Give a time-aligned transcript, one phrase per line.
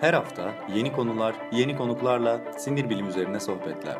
[0.00, 3.96] Her hafta yeni konular, yeni konuklarla sinir bilim üzerine sohbetler.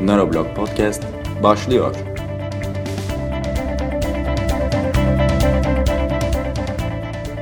[0.00, 1.02] Neuroblog Podcast
[1.42, 1.94] başlıyor.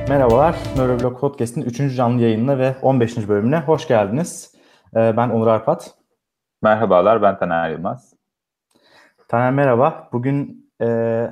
[0.09, 1.95] Merhabalar, Neuroblog Podcast'in 3.
[1.95, 3.27] canlı yayınına ve 15.
[3.27, 4.55] bölümüne hoş geldiniz.
[4.95, 6.04] Ee, Ben Onur Arpat.
[6.65, 8.13] Merhabalar, ben Taner Yılmaz.
[9.27, 10.09] Taner merhaba.
[10.13, 11.29] Bugün e,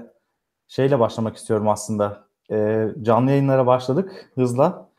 [0.67, 2.23] şeyle başlamak istiyorum aslında.
[2.51, 4.89] E, canlı yayınlara başladık hızla.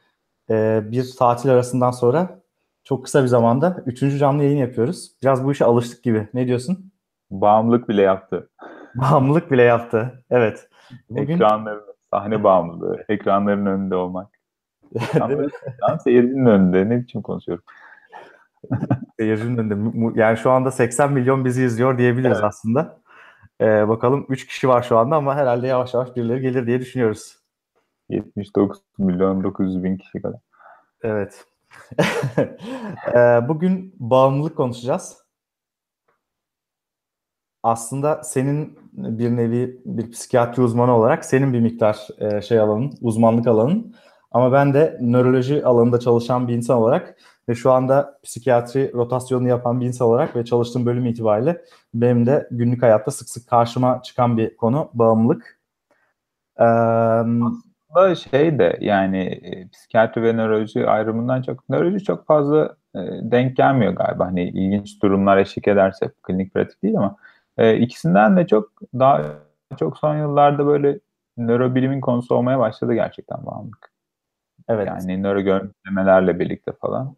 [0.50, 2.40] E, bir tatil arasından sonra
[2.84, 4.18] çok kısa bir zamanda 3.
[4.18, 5.12] canlı yayın yapıyoruz.
[5.22, 6.28] Biraz bu işe alıştık gibi.
[6.34, 6.92] Ne diyorsun?
[7.30, 8.50] Bağımlılık bile yaptı.
[8.94, 10.24] Bağımlılık bile yaptı.
[10.30, 10.68] Evet.
[11.10, 11.34] Bugün...
[11.34, 14.28] Ekranların, sahne bağımlılığı, ekranların önünde olmak.
[15.80, 16.88] Tam seyircinin önünde.
[16.88, 17.64] Ne biçim konuşuyorum?
[19.18, 20.20] Seyircinin önünde.
[20.20, 22.44] Yani şu anda 80 milyon bizi izliyor diyebiliriz evet.
[22.44, 23.00] aslında.
[23.60, 27.38] Ee, bakalım 3 kişi var şu anda ama herhalde yavaş yavaş birileri gelir diye düşünüyoruz.
[28.08, 30.40] 79 milyon 900 bin kişi kadar.
[31.02, 31.44] Evet.
[33.14, 35.24] ee, bugün bağımlılık konuşacağız.
[37.62, 43.46] Aslında senin bir nevi bir psikiyatri uzmanı olarak senin bir miktar e, şey alanın, uzmanlık
[43.46, 43.94] alanın.
[44.30, 47.16] Ama ben de nöroloji alanında çalışan bir insan olarak
[47.48, 51.64] ve şu anda psikiyatri rotasyonunu yapan bir insan olarak ve çalıştığım bölüm itibariyle
[51.94, 55.60] benim de günlük hayatta sık sık karşıma çıkan bir konu bağımlılık.
[56.60, 56.64] Ee,
[57.94, 63.56] Aslında şey de yani e, psikiyatri ve nöroloji ayrımından çok nöroloji çok fazla e, denk
[63.56, 64.26] gelmiyor galiba.
[64.26, 67.16] Hani ilginç durumlar eşlik ederse klinik pratik değil ama
[67.58, 69.22] e, ikisinden de çok daha
[69.78, 71.00] çok son yıllarda böyle
[71.36, 73.92] nörobilimin konusu olmaya başladı gerçekten bağımlılık.
[74.68, 74.86] Evet.
[74.86, 77.16] Yani nöro görüntülemelerle birlikte falan.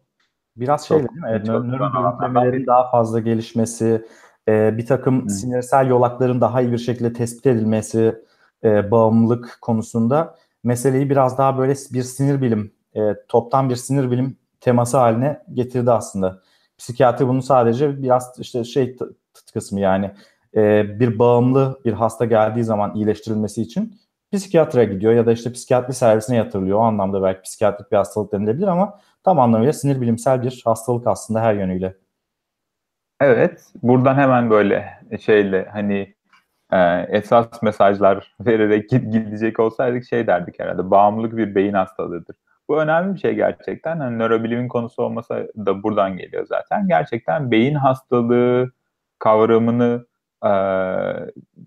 [0.57, 1.27] Biraz şey değil mi?
[1.29, 4.05] Evet, görüntülemelerin daha fazla gelişmesi,
[4.47, 5.29] e, bir takım Hı.
[5.29, 8.15] sinirsel yolakların daha iyi bir şekilde tespit edilmesi
[8.63, 14.37] e, bağımlılık konusunda meseleyi biraz daha böyle bir sinir bilim, e, toptan bir sinir bilim
[14.61, 16.41] teması haline getirdi aslında.
[16.77, 18.97] Psikiyatri bunu sadece biraz işte şey
[19.53, 20.11] kısmı yani
[20.55, 23.99] e, bir bağımlı bir hasta geldiği zaman iyileştirilmesi için
[24.33, 26.79] psikiyatra gidiyor ya da işte psikiyatri servisine yatırılıyor.
[26.79, 31.41] O anlamda belki psikiyatrik bir hastalık denilebilir ama tam anlamıyla sinir bilimsel bir hastalık aslında
[31.41, 31.95] her yönüyle.
[33.21, 36.15] Evet, buradan hemen böyle şeyle hani
[36.73, 36.77] e,
[37.09, 40.91] esas mesajlar vererek gidecek olsaydık şey derdik herhalde.
[40.91, 42.35] Bağımlılık bir beyin hastalığıdır.
[42.69, 43.99] Bu önemli bir şey gerçekten.
[43.99, 46.87] Hani nörobilimin konusu olmasa da buradan geliyor zaten.
[46.87, 48.71] Gerçekten beyin hastalığı
[49.19, 50.05] kavramını
[50.45, 50.51] e,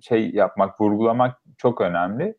[0.00, 2.34] şey yapmak, vurgulamak çok önemli.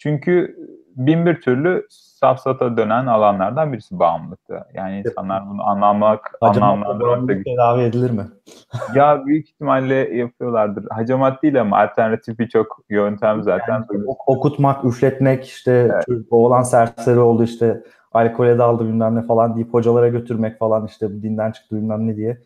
[0.00, 0.56] Çünkü
[0.96, 4.64] bin bir türlü safsata dönen alanlardan birisi bağımlılıktı.
[4.74, 8.26] Yani insanlar bunu anlamak, anlamlandırmak tedavi edilir mi?
[8.94, 10.84] ya büyük ihtimalle yapıyorlardır.
[10.90, 13.84] Hacamat değil ama alternatif birçok yöntem zaten.
[13.92, 16.26] Yani, okutmak, üfletmek, işte evet.
[16.30, 17.82] oğlan serseri oldu işte
[18.12, 22.38] alkole daldı bilmem ne falan deyip hocalara götürmek falan işte dinden çıktı bilmem ne diye.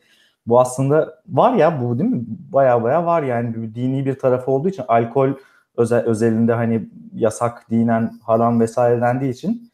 [0.46, 2.24] Bu aslında var ya bu değil mi?
[2.52, 5.30] Baya baya var yani dini bir tarafı olduğu için alkol
[5.76, 9.72] özel, özelinde hani yasak dinen haram vesaire dendiği için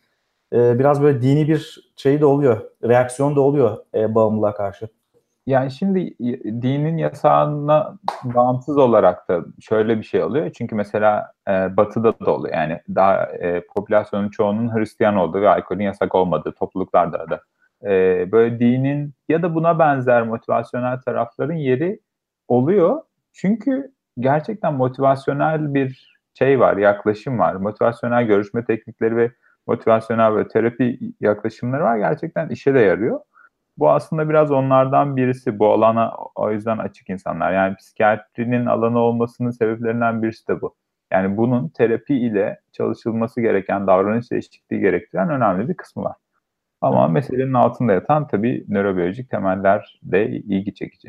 [0.52, 2.60] e, biraz böyle dini bir şey de oluyor.
[2.84, 4.88] Reaksiyon da oluyor e, bağımlılığa karşı.
[5.46, 6.18] Yani şimdi
[6.62, 10.50] dinin yasağına bağımsız olarak da şöyle bir şey oluyor.
[10.52, 12.54] Çünkü mesela e, batıda da oluyor.
[12.54, 17.40] Yani daha e, popülasyonun çoğunun Hristiyan olduğu ve alkolün yasak olmadığı topluluklarda da.
[17.90, 22.00] E, böyle dinin ya da buna benzer motivasyonel tarafların yeri
[22.48, 23.02] oluyor.
[23.32, 27.54] Çünkü gerçekten motivasyonel bir şey var, yaklaşım var.
[27.54, 29.30] Motivasyonel görüşme teknikleri ve
[29.66, 31.96] motivasyonel ve terapi yaklaşımları var.
[31.96, 33.20] Gerçekten işe de yarıyor.
[33.78, 35.58] Bu aslında biraz onlardan birisi.
[35.58, 37.52] Bu alana o yüzden açık insanlar.
[37.52, 40.74] Yani psikiyatrinin alanı olmasının sebeplerinden birisi de bu.
[41.12, 46.16] Yani bunun terapi ile çalışılması gereken davranış değişikliği gerektiren önemli bir kısmı var.
[46.80, 51.08] Ama meselenin altında yatan tabii nörobiyolojik temeller de ilgi çekici.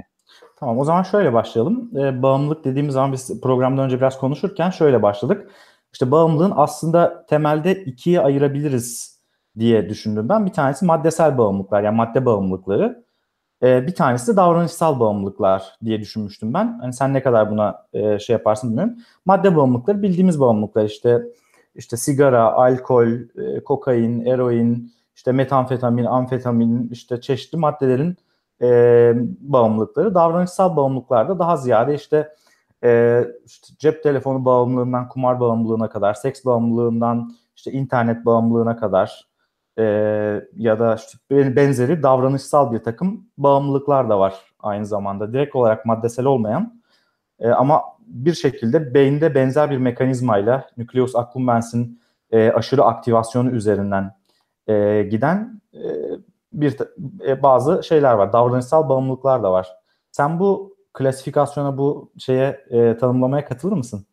[0.55, 1.97] Tamam o zaman şöyle başlayalım.
[1.97, 5.51] E, bağımlılık dediğimiz zaman biz programdan önce biraz konuşurken şöyle başladık.
[5.93, 9.19] İşte bağımlılığın aslında temelde ikiye ayırabiliriz
[9.59, 10.45] diye düşündüm ben.
[10.45, 13.03] Bir tanesi maddesel bağımlılıklar yani madde bağımlılıkları.
[13.63, 16.79] E, bir tanesi de davranışsal bağımlılıklar diye düşünmüştüm ben.
[16.81, 18.95] Hani sen ne kadar buna e, şey yaparsın bilmiyorum.
[19.25, 21.21] Madde bağımlılıkları bildiğimiz bağımlılıklar işte
[21.75, 28.17] işte sigara, alkol, e, kokain, eroin, işte metamfetamin, amfetamin, işte çeşitli maddelerin
[28.61, 30.15] e, bağımlılıkları.
[30.15, 32.35] Davranışsal bağımlılıklarda daha ziyade işte,
[32.83, 39.27] e, işte cep telefonu bağımlılığından kumar bağımlılığına kadar, seks bağımlılığından işte internet bağımlılığına kadar
[39.77, 39.83] e,
[40.55, 45.33] ya da işte benzeri davranışsal bir takım bağımlılıklar da var aynı zamanda.
[45.33, 46.81] Direkt olarak maddesel olmayan
[47.39, 54.15] e, ama bir şekilde beyinde benzer bir mekanizmayla nükleus accumbens'in e, aşırı aktivasyonu üzerinden
[54.67, 55.79] e, giden e,
[56.53, 56.77] bir
[57.27, 58.33] e, bazı şeyler var.
[58.33, 59.67] Davranışsal bağımlılıklar da var.
[60.11, 64.05] Sen bu klasifikasyona, bu şeye e, tanımlamaya katılır mısın?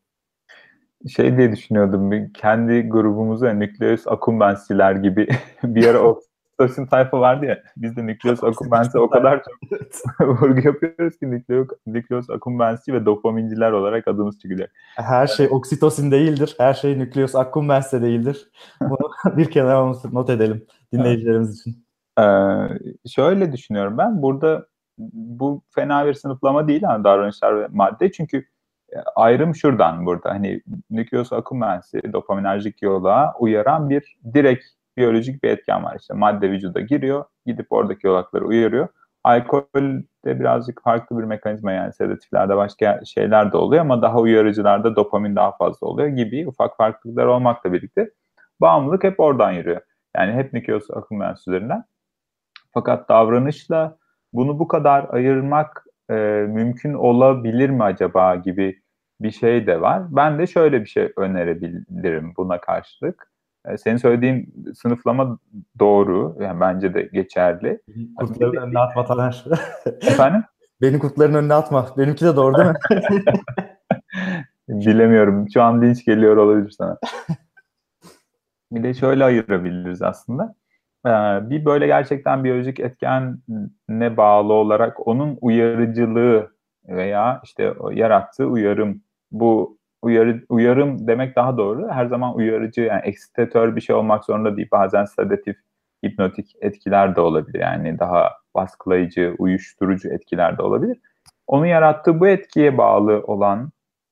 [1.08, 5.29] Şey diye düşünüyordum, kendi grubumuza nükleus accumbens'iler gibi
[5.62, 6.20] bir ara o
[6.58, 11.69] Oxytocin tayfa vardı ya, biz de nükleus accumbens'e o kadar çok vurgu yapıyoruz ki nükleus,
[11.87, 14.73] nükleus accumbens'i ve dopaminciler olarak adımız çıkacak.
[14.96, 18.50] Her şey oksitosin değildir, her şey nükleus accumbens de değildir.
[18.81, 21.88] Bunu bir kenara not edelim dinleyicilerimiz için.
[22.19, 22.23] Ee,
[23.09, 24.67] şöyle düşünüyorum ben, burada
[24.99, 28.38] bu fena bir sınıflama değil yani davranışlar ve madde çünkü
[28.93, 34.65] e, ayrım şuradan burada hani nükleus accumbens'i dopaminerjik yola uyaran bir direkt
[34.97, 35.97] biyolojik bir etken var.
[36.00, 38.88] İşte madde vücuda giriyor, gidip oradaki yolakları uyarıyor.
[39.25, 39.62] Alkol
[40.25, 45.37] de birazcık farklı bir mekanizma yani sedatiflerde başka şeyler de oluyor ama daha uyarıcılarda dopamin
[45.37, 48.11] daha fazla oluyor gibi ufak farklılıklar olmakla birlikte
[48.61, 49.81] bağımlılık hep oradan yürüyor.
[50.17, 51.85] Yani hep nükleus accumbens üzerinden.
[52.78, 53.96] Fakat davranışla
[54.32, 56.14] bunu bu kadar ayırmak e,
[56.48, 58.82] mümkün olabilir mi acaba gibi
[59.20, 60.02] bir şey de var.
[60.10, 63.32] Ben de şöyle bir şey önerebilirim buna karşılık.
[63.69, 65.38] E, senin söylediğin sınıflama
[65.78, 66.36] doğru.
[66.40, 67.80] Yani bence de geçerli.
[68.16, 69.44] Kurtların önüne atma Taner.
[69.86, 70.44] Efendim?
[70.82, 71.86] Beni kurtların önüne atma.
[71.96, 72.75] Benimki de doğru değil mi?
[74.86, 75.46] Bilemiyorum.
[75.54, 76.98] Şu an linç geliyor olabilir sana.
[78.72, 80.54] Bir de şöyle ayırabiliriz aslında.
[81.06, 81.11] Ee,
[81.50, 86.50] bir böyle gerçekten biyolojik etkenle bağlı olarak onun uyarıcılığı
[86.89, 89.03] veya işte yarattığı uyarım
[89.33, 91.89] bu uyarı, uyarım demek daha doğru.
[91.91, 94.69] Her zaman uyarıcı yani eksitatör bir şey olmak zorunda değil.
[94.73, 95.56] Bazen sedatif,
[96.06, 97.61] hipnotik etkiler de olabilir.
[97.61, 100.99] Yani daha baskılayıcı, uyuşturucu etkiler de olabilir.
[101.47, 103.71] Onun yarattığı bu etkiye bağlı olan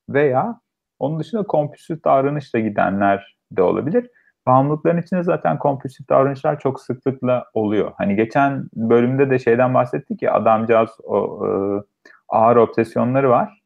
[0.09, 0.61] veya
[0.99, 4.11] onun dışında kompulsif davranışla gidenler de olabilir.
[4.46, 7.93] Bağımlılıkların içinde zaten kompulsif davranışlar çok sıklıkla oluyor.
[7.98, 11.50] Hani geçen bölümde de şeyden bahsettik ya adamcağız o e,
[12.28, 13.62] ağır obsesyonları var.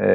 [0.00, 0.06] E,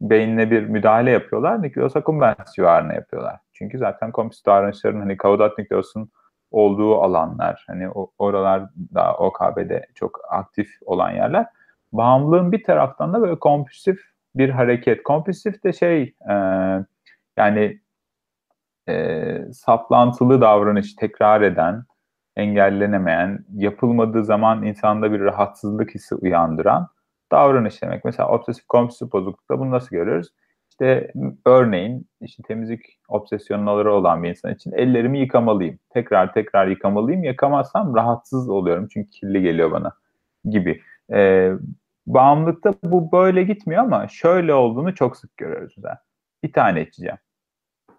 [0.00, 1.62] beynine bir müdahale yapıyorlar.
[1.62, 3.36] Nükleus accumbens civarına yapıyorlar.
[3.52, 6.10] Çünkü zaten kompulsif davranışların hani kaudat nükleosun
[6.50, 7.88] olduğu alanlar, hani
[8.18, 8.62] oralar
[8.94, 11.46] da OKB'de çok aktif olan yerler.
[11.92, 14.00] Bağımlılığın bir taraftan da böyle kompulsif
[14.34, 15.02] bir hareket.
[15.02, 16.34] Kompulsif de şey e,
[17.36, 17.80] yani
[18.88, 21.84] e, saplantılı davranış tekrar eden,
[22.36, 26.88] engellenemeyen, yapılmadığı zaman insanda bir rahatsızlık hissi uyandıran
[27.32, 28.04] davranış demek.
[28.04, 30.28] Mesela obsesif kompulsif bozuklukta bunu nasıl görüyoruz?
[30.70, 31.12] İşte
[31.46, 35.78] örneğin işte temizlik obsesyonları olan bir insan için ellerimi yıkamalıyım.
[35.90, 37.24] Tekrar tekrar yıkamalıyım.
[37.24, 39.92] Yıkamazsam rahatsız oluyorum çünkü kirli geliyor bana
[40.44, 40.80] gibi.
[41.12, 41.52] Ee,
[42.06, 45.74] bağımlılıkta bu böyle gitmiyor ama şöyle olduğunu çok sık görüyoruz.
[45.76, 45.98] Mesela.
[46.42, 47.18] Bir tane içeceğim.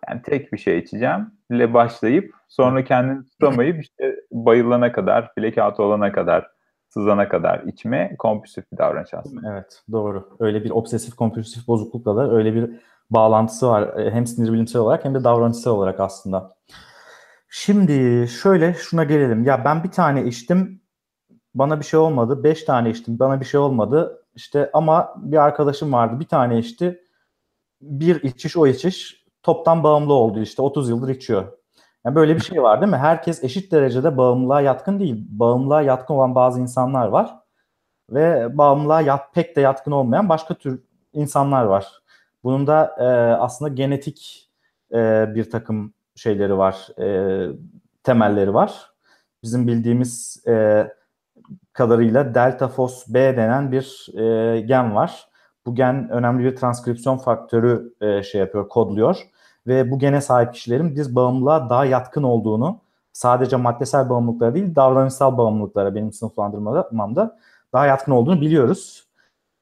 [0.10, 6.12] Yani tek bir şey içeceğim ile başlayıp sonra kendini tutamayıp işte bayılana kadar, blackout olana
[6.12, 6.48] kadar,
[6.90, 9.52] sızana kadar içme kompulsif bir davranış aslında.
[9.54, 10.38] Evet doğru.
[10.40, 12.72] Öyle bir obsesif kompulsif bozuklukla da öyle bir
[13.10, 14.00] bağlantısı var.
[14.00, 16.56] E, hem sinir bilimsel olarak hem de davranışsal olarak aslında.
[17.50, 19.44] Şimdi şöyle şuna gelelim.
[19.44, 20.82] Ya ben bir tane içtim
[21.56, 22.44] bana bir şey olmadı.
[22.44, 24.24] Beş tane içtim bana bir şey olmadı.
[24.36, 27.02] İşte ama bir arkadaşım vardı bir tane içti.
[27.82, 29.17] Bir içiş o içiş
[29.48, 31.52] toptan bağımlı oldu işte 30 yıldır içiyor.
[32.06, 32.98] Yani böyle bir şey var değil mi?
[32.98, 35.26] Herkes eşit derecede bağımlılığa yatkın değil.
[35.30, 37.36] Bağımlılığa yatkın olan bazı insanlar var
[38.10, 41.88] ve bağımlılığa yat, pek de yatkın olmayan başka tür insanlar var.
[42.44, 43.04] Bunun da e,
[43.42, 44.50] aslında genetik
[44.94, 47.08] e, bir takım şeyleri var, e,
[48.04, 48.92] temelleri var.
[49.44, 50.88] Bizim bildiğimiz e,
[51.74, 55.28] kadarıyla delta fos B denen bir e, gen var.
[55.66, 59.28] Bu gen önemli bir transkripsiyon faktörü e, şey yapıyor, kodluyor
[59.68, 62.80] ve bu gene sahip kişilerin biz bağımlılığa daha yatkın olduğunu
[63.14, 67.38] sadece maddesel bağımlılıklara değil davranışsal bağımlılıklara benim sınıflandırmamda
[67.74, 69.08] daha yatkın olduğunu biliyoruz.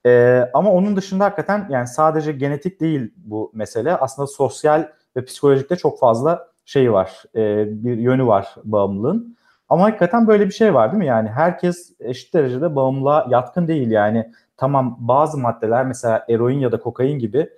[0.05, 3.97] Ee, ama onun dışında hakikaten yani sadece genetik değil bu mesele.
[3.97, 7.23] Aslında sosyal ve psikolojikte çok fazla şey var.
[7.35, 9.37] E, bir yönü var bağımlılığın.
[9.69, 11.05] Ama hakikaten böyle bir şey var değil mi?
[11.05, 13.91] Yani herkes eşit derecede bağımlılığa yatkın değil.
[13.91, 17.49] Yani tamam bazı maddeler mesela eroin ya da kokain gibi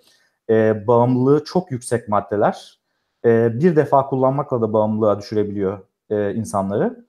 [0.49, 2.79] e, bağımlılığı çok yüksek maddeler
[3.25, 7.05] e, bir defa kullanmakla da bağımlılığa düşürebiliyor e, insanları.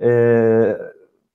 [0.00, 0.78] E,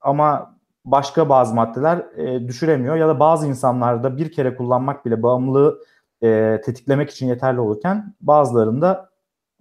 [0.01, 0.55] ama
[0.86, 5.79] başka bazı maddeler e, düşüremiyor ya da bazı insanlarda bir kere kullanmak bile bağımlılığı
[6.24, 9.10] e, tetiklemek için yeterli olurken bazılarında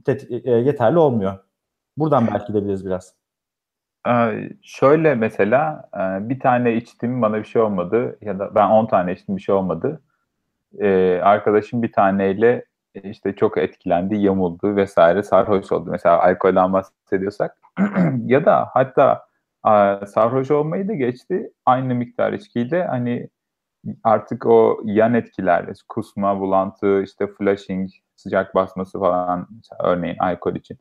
[0.05, 1.39] tetik, e, yeterli olmuyor.
[1.97, 3.15] Buradan belki gidebiliriz biraz.
[4.09, 8.87] Ee, şöyle mesela e, bir tane içtim bana bir şey olmadı ya da ben 10
[8.87, 10.01] tane içtim bir şey olmadı.
[10.79, 15.91] Ee, arkadaşım bir taneyle e, işte çok etkilendi, yamuldu vesaire sarhoş oldu.
[15.91, 17.57] Mesela alkolden bahsediyorsak
[18.27, 19.27] ya da hatta
[19.67, 23.29] e, sarhoş olmayı da geçti aynı miktar içkiyle hani
[24.05, 29.49] artık o yan etkiler, kusma, bulantı, işte flushing, sıcak basması falan
[29.85, 30.79] örneğin alkol için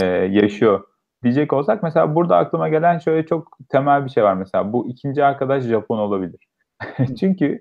[0.00, 0.84] e, yaşıyor
[1.22, 5.24] diyecek olsak mesela burada aklıma gelen şöyle çok temel bir şey var mesela bu ikinci
[5.24, 6.49] arkadaş Japon olabilir.
[7.20, 7.58] Çünkü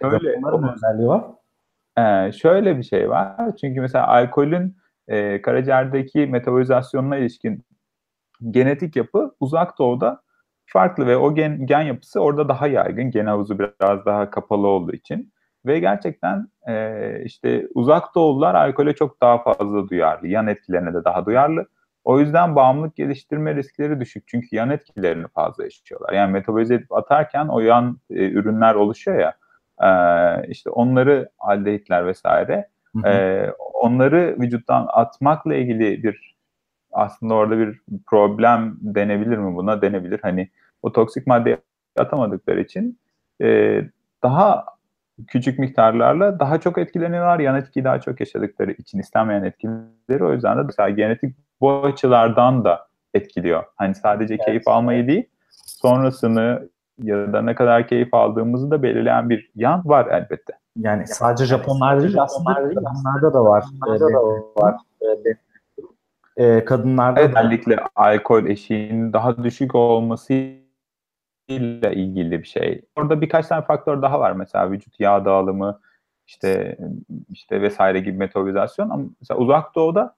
[0.00, 0.28] şöyle
[0.72, 1.24] özelliği var.
[1.98, 3.56] e, şöyle bir şey var.
[3.60, 4.76] Çünkü mesela alkolün
[5.08, 7.64] e, karaciğerdeki metabolizasyonuna ilişkin
[8.50, 10.22] genetik yapı uzak doğuda
[10.66, 13.10] farklı ve o gen, gen yapısı orada daha yaygın.
[13.10, 15.32] Gen havuzu biraz daha kapalı olduğu için.
[15.66, 20.28] Ve gerçekten e, işte uzak doğulular alkole çok daha fazla duyarlı.
[20.28, 21.66] Yan etkilerine de daha duyarlı.
[22.04, 24.28] O yüzden bağımlılık geliştirme riskleri düşük.
[24.28, 26.12] Çünkü yan etkilerini fazla yaşıyorlar.
[26.12, 29.34] Yani metabolize edip atarken o yan e, ürünler oluşuyor ya.
[29.88, 29.90] E,
[30.48, 32.68] işte onları aldehitler vesaire.
[32.96, 33.08] Hı hı.
[33.08, 36.36] E, onları vücuttan atmakla ilgili bir
[36.92, 39.82] aslında orada bir problem denebilir mi buna?
[39.82, 40.20] Denebilir.
[40.22, 40.48] Hani
[40.82, 41.58] o toksik maddeyi
[41.98, 42.98] atamadıkları için
[43.42, 43.80] e,
[44.22, 44.64] daha
[45.28, 47.38] küçük miktarlarla daha çok etkileniyorlar.
[47.40, 50.24] Yan etkiyi daha çok yaşadıkları için istenmeyen etkileri.
[50.24, 53.64] O yüzden de mesela genetik bu açılardan da etkiliyor.
[53.76, 54.44] Hani sadece Evet.
[54.46, 56.68] keyif almayı değil, sonrasını
[57.02, 60.52] ya da ne kadar keyif aldığımızı da belirleyen bir yan var elbette.
[60.78, 63.64] Yani sadece Japonlarda değil aslında kadınlarda da var.
[63.80, 64.76] Kadınlarda da var.
[66.36, 70.32] Ee, kadınlarda da Özellikle alkol eşiğinin daha düşük olması
[71.48, 72.84] ile ilgili bir şey.
[72.96, 74.32] Orada birkaç tane faktör daha var.
[74.32, 75.80] Mesela vücut yağ dağılımı,
[76.26, 76.78] işte
[77.30, 78.90] işte vesaire gibi metabolizasyon.
[78.90, 80.14] Ama mesela uzak doğuda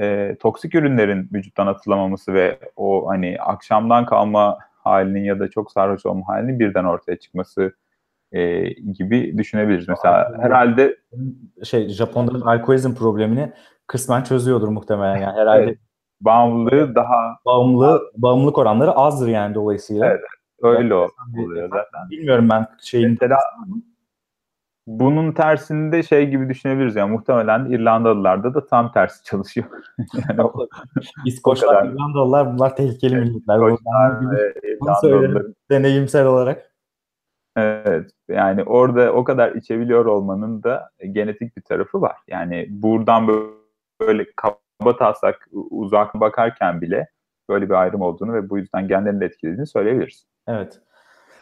[0.00, 6.06] e, toksik ürünlerin vücuttan atılamaması ve o hani akşamdan kalma halinin ya da çok sarhoş
[6.06, 7.72] olma halinin birden ortaya çıkması
[8.32, 9.88] e, gibi düşünebiliriz.
[9.88, 10.96] Mesela herhalde
[11.64, 13.52] şey Japonların alkolizm problemini
[13.86, 15.78] kısmen çözüyordur muhtemelen yani herhalde Evet.
[16.20, 20.06] bağımlılığı daha bağımlı bağımlılık oranları azdır yani dolayısıyla.
[20.06, 20.20] Evet.
[20.62, 20.90] öyle
[21.34, 22.10] bir- oluyor zaten.
[22.10, 23.38] Bilmiyorum ben şeyin Mesela
[24.86, 29.66] bunun tersinde şey gibi düşünebiliriz yani muhtemelen İrlandalılarda da tam tersi çalışıyor.
[30.28, 30.68] yani o
[31.24, 31.84] İskoçlar.
[31.88, 33.56] İrlandalılar bunlar tehlikeli milletler.
[33.56, 34.20] İskoçlar
[34.80, 36.72] Bunu- söylerim deneyimsel olarak.
[37.56, 42.16] Evet yani orada o kadar içebiliyor olmanın da genetik bir tarafı var.
[42.28, 43.28] Yani buradan
[44.00, 47.08] böyle kaba taslak uzak bakarken bile
[47.48, 50.26] böyle bir ayrım olduğunu ve bu yüzden genlerin de etkilediğini söyleyebiliriz.
[50.48, 50.80] Evet.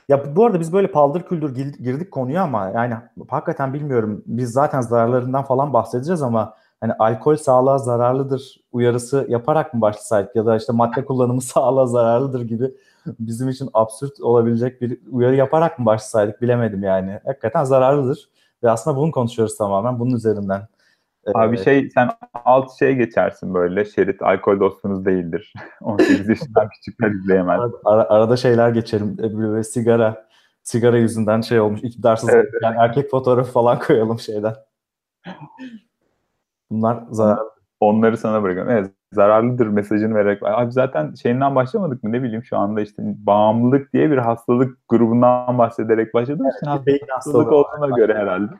[0.08, 2.94] Ya bu arada biz böyle paldır küldür gir- girdik konuya ama yani
[3.28, 4.22] hakikaten bilmiyorum.
[4.26, 10.46] Biz zaten zararlarından falan bahsedeceğiz ama hani alkol sağlığa zararlıdır uyarısı yaparak mı başlasaydık ya
[10.46, 12.70] da işte madde kullanımı sağlığa zararlıdır gibi
[13.06, 17.20] bizim için absürt olabilecek bir uyarı yaparak mı başlasaydık bilemedim yani.
[17.24, 18.28] Hakikaten zararlıdır
[18.62, 20.68] ve aslında bunu konuşuyoruz tamamen bunun üzerinden.
[21.34, 22.10] Abi Ee, şey sen
[22.44, 25.52] alt şey geçersin böyle şerit alkol dostunuz değildir.
[25.80, 27.60] 18 yaşından küçükler izleyemez.
[27.84, 29.16] Ara- arada şeyler geçerim.
[29.22, 30.26] E, Böyle sigara
[30.62, 31.80] sigara yüzünden şey olmuş.
[31.82, 34.54] iktidarsız Evet, yani erkek fotoğrafı falan koyalım şeyden.
[36.70, 37.38] Bunlar zarar.
[37.80, 38.72] Onları sana bırakıyorum.
[38.72, 40.42] Evet zararlıdır mesajını vererek.
[40.42, 45.58] Abi zaten şeyinden başlamadık mı ne bileyim şu anda işte bağımlılık diye bir hastalık grubundan
[45.58, 47.54] bahsederek Bir beyin hastalık hastalığı.
[47.56, 48.52] olduğuna göre herhalde.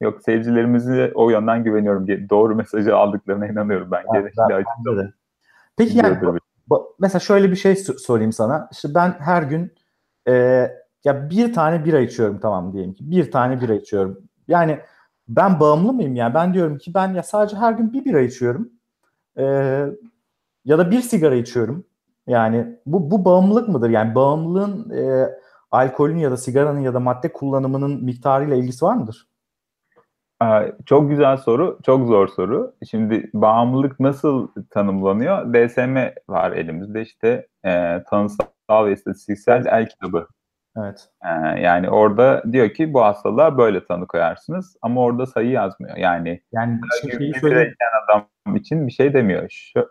[0.00, 2.06] Yok seyircilerimizi o yönden güveniyorum.
[2.06, 4.04] Ge- Doğru mesajı aldıklarına inanıyorum ben.
[4.14, 5.12] Ben- Genellikle ben- bence de.
[5.76, 6.18] Peki yani
[6.98, 8.68] mesela şöyle bir şey so- sorayım sana.
[8.72, 9.72] İşte ben her gün
[10.28, 10.32] e,
[11.04, 13.10] ya bir tane bira içiyorum tamam diyelim ki.
[13.10, 14.18] Bir tane bira içiyorum.
[14.48, 14.78] Yani
[15.28, 16.34] ben bağımlı mıyım yani?
[16.34, 18.68] Ben diyorum ki ben ya sadece her gün bir bira içiyorum.
[19.38, 19.44] E,
[20.64, 21.84] ya da bir sigara içiyorum.
[22.26, 23.90] Yani bu bu bağımlılık mıdır?
[23.90, 25.28] Yani bağımlılığın e,
[25.70, 29.28] alkolün ya da sigaranın ya da madde kullanımının miktarıyla ilgisi var mıdır?
[30.86, 32.74] Çok güzel soru, çok zor soru.
[32.90, 35.54] Şimdi bağımlılık nasıl tanımlanıyor?
[35.54, 35.96] DSM
[36.28, 40.26] var elimizde işte e, tanısal ve istatistiksel el kitabı.
[40.76, 41.08] Evet.
[41.24, 45.96] E, yani orada diyor ki bu hastalığa böyle tanı koyarsınız ama orada sayı yazmıyor.
[45.96, 49.46] Yani Yani şey- şeyi içen adam için bir şey demiyor.
[49.50, 49.88] Şu,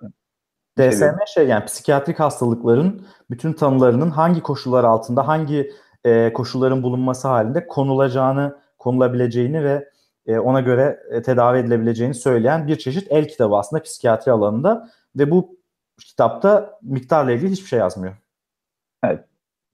[0.78, 1.28] şey DSM demiyor.
[1.28, 5.72] şey yani psikiyatrik hastalıkların bütün tanılarının hangi koşullar altında hangi
[6.06, 9.90] e, koşulların bulunması halinde konulacağını, konulabileceğini ve
[10.28, 15.32] e, ona göre e, tedavi edilebileceğini söyleyen bir çeşit el kitabı aslında psikiyatri alanında ve
[15.32, 15.58] bu
[16.00, 18.14] kitapta miktarla ilgili hiçbir şey yazmıyor.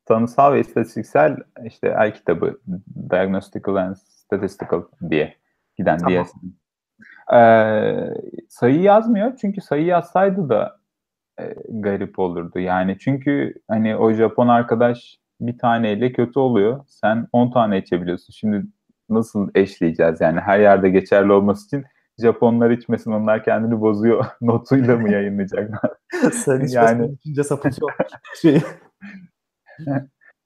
[0.06, 2.60] tanısal ve istatistiksel işte el kitabı
[3.10, 5.36] Diagnostical and Statistical diye
[5.78, 6.26] giden Tamam.
[6.26, 6.48] DSM.
[7.36, 8.14] Ee,
[8.50, 10.80] sayı yazmıyor çünkü sayı yazsaydı da
[11.40, 12.60] e, garip olurdu.
[12.60, 16.86] Yani çünkü hani o Japon arkadaş bir taneyle kötü oluyor.
[16.88, 18.34] Sen 10 tane içebiliyorsun.
[18.34, 18.66] Şimdi
[19.14, 21.86] nasıl eşleyeceğiz yani her yerde geçerli olması için
[22.18, 25.92] Japonlar içmesin onlar kendini bozuyor notuyla mı yayınlayacaklar?
[26.32, 27.92] Sen yani içince sapıtıyor.
[28.42, 28.62] şey.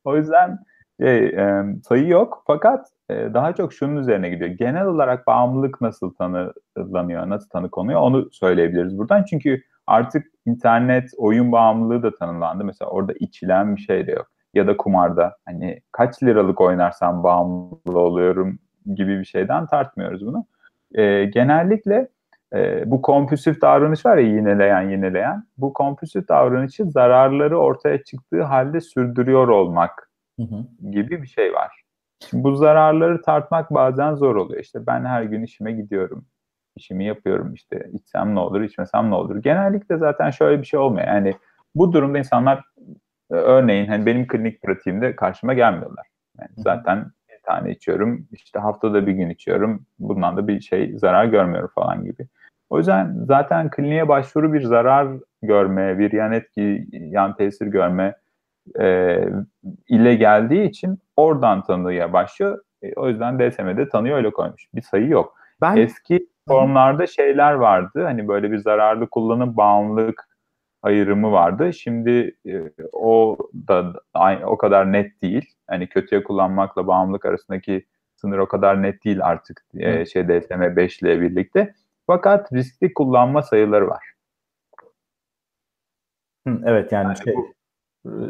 [0.03, 0.59] o yüzden
[1.01, 4.49] şey, e, sayı yok fakat e, daha çok şunun üzerine gidiyor.
[4.49, 9.23] Genel olarak bağımlılık nasıl tanılanıyor, nasıl tanı konuyor onu söyleyebiliriz buradan.
[9.23, 12.63] Çünkü artık internet oyun bağımlılığı da tanımlandı.
[12.63, 14.31] Mesela orada içilen bir şey de yok.
[14.57, 18.59] Ya da kumarda hani kaç liralık oynarsam bağımlı oluyorum
[18.95, 20.45] gibi bir şeyden tartmıyoruz bunu.
[20.95, 22.07] E, genellikle
[22.53, 25.43] e, bu kompulsif davranış var ya yineleyen yineleyen.
[25.57, 30.09] Bu kompulsif davranışı zararları ortaya çıktığı halde sürdürüyor olmak
[30.39, 30.91] hı hı.
[30.91, 31.83] gibi bir şey var.
[32.29, 34.61] Şimdi bu zararları tartmak bazen zor oluyor.
[34.61, 36.25] İşte ben her gün işime gidiyorum.
[36.75, 39.35] işimi yapıyorum işte içsem ne olur içmesem ne olur.
[39.35, 41.07] Genellikle zaten şöyle bir şey olmuyor.
[41.07, 41.33] Yani
[41.75, 42.63] bu durumda insanlar
[43.31, 46.07] e, örneğin hani benim klinik pratiğimde karşıma gelmiyorlar.
[46.39, 49.85] Yani zaten bir tane içiyorum işte haftada bir gün içiyorum.
[49.99, 52.27] Bundan da bir şey zarar görmüyorum falan gibi.
[52.69, 55.07] O yüzden zaten kliniğe başvuru bir zarar
[55.41, 58.15] görme, bir yan etki, yan tesir görme
[58.79, 59.19] e,
[59.89, 62.63] ile geldiği için oradan tanıya başlıyor.
[62.81, 64.67] E, o yüzden DSM'de tanıyor öyle koymuş.
[64.75, 65.35] Bir sayı yok.
[65.61, 65.75] Ben...
[65.77, 68.03] Eski formlarda şeyler vardı.
[68.03, 70.27] Hani böyle bir zararlı kullanım bağımlılık
[70.81, 71.73] ayrımı vardı.
[71.73, 72.61] Şimdi e,
[72.93, 73.93] o da
[74.45, 75.45] o kadar net değil.
[75.67, 81.01] Hani kötüye kullanmakla bağımlılık arasındaki sınır o kadar net değil artık e, şey DSM 5
[81.01, 81.73] ile birlikte.
[82.07, 84.03] Fakat riskli kullanma sayıları var.
[86.47, 87.55] Hı, evet yani, yani şey bu,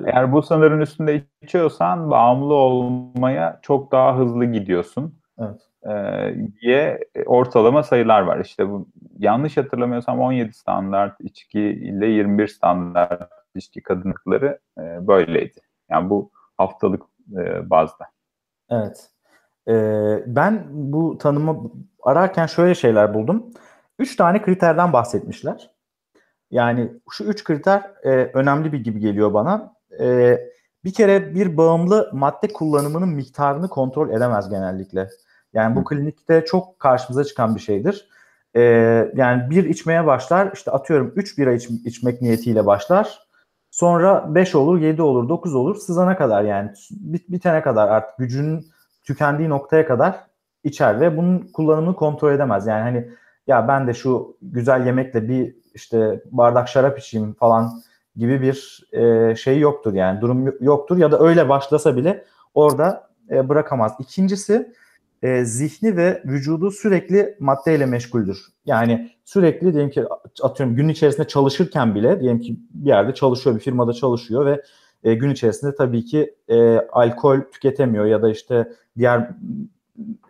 [0.05, 5.19] eğer bu sınırın üstünde içiyorsan bağımlı olmaya çok daha hızlı gidiyorsun.
[5.39, 5.61] Evet.
[5.87, 8.39] Ee, diye ortalama sayılar var.
[8.39, 15.59] İşte bu yanlış hatırlamıyorsam 17 standart içki ile 21 standart içki kadınlıkları e, böyleydi.
[15.89, 17.03] Yani bu haftalık
[17.37, 18.05] e, bazda.
[18.69, 19.09] Evet.
[19.67, 21.71] Ee, ben bu tanımı
[22.03, 23.45] ararken şöyle şeyler buldum.
[23.99, 25.71] Üç tane kriterden bahsetmişler.
[26.51, 29.73] Yani şu üç kriter e, önemli bir gibi geliyor bana.
[29.99, 30.37] E,
[30.83, 35.09] bir kere bir bağımlı madde kullanımının miktarını kontrol edemez genellikle.
[35.57, 38.09] Yani bu klinikte çok karşımıza çıkan bir şeydir.
[38.55, 38.61] E,
[39.15, 43.27] yani bir içmeye başlar, işte atıyorum 3 bira iç, içmek niyetiyle başlar.
[43.71, 48.65] Sonra 5 olur, 7 olur, 9 olur, sızana kadar yani bit, bitene kadar artık gücünün
[49.03, 50.15] tükendiği noktaya kadar
[50.63, 52.67] içer ve bunun kullanımını kontrol edemez.
[52.67, 53.09] Yani hani
[53.47, 57.81] ya ben de şu güzel yemekle bir işte bardak şarap içeyim falan
[58.15, 63.49] gibi bir e, şey yoktur yani durum yoktur ya da öyle başlasa bile orada e,
[63.49, 63.95] bırakamaz.
[63.99, 64.73] İkincisi
[65.21, 68.37] e, zihni ve vücudu sürekli maddeyle meşguldür.
[68.65, 70.03] Yani sürekli diyelim ki
[70.41, 74.61] atıyorum gün içerisinde çalışırken bile diyelim ki bir yerde çalışıyor bir firmada çalışıyor ve
[75.03, 79.29] e, gün içerisinde tabii ki e, alkol tüketemiyor ya da işte diğer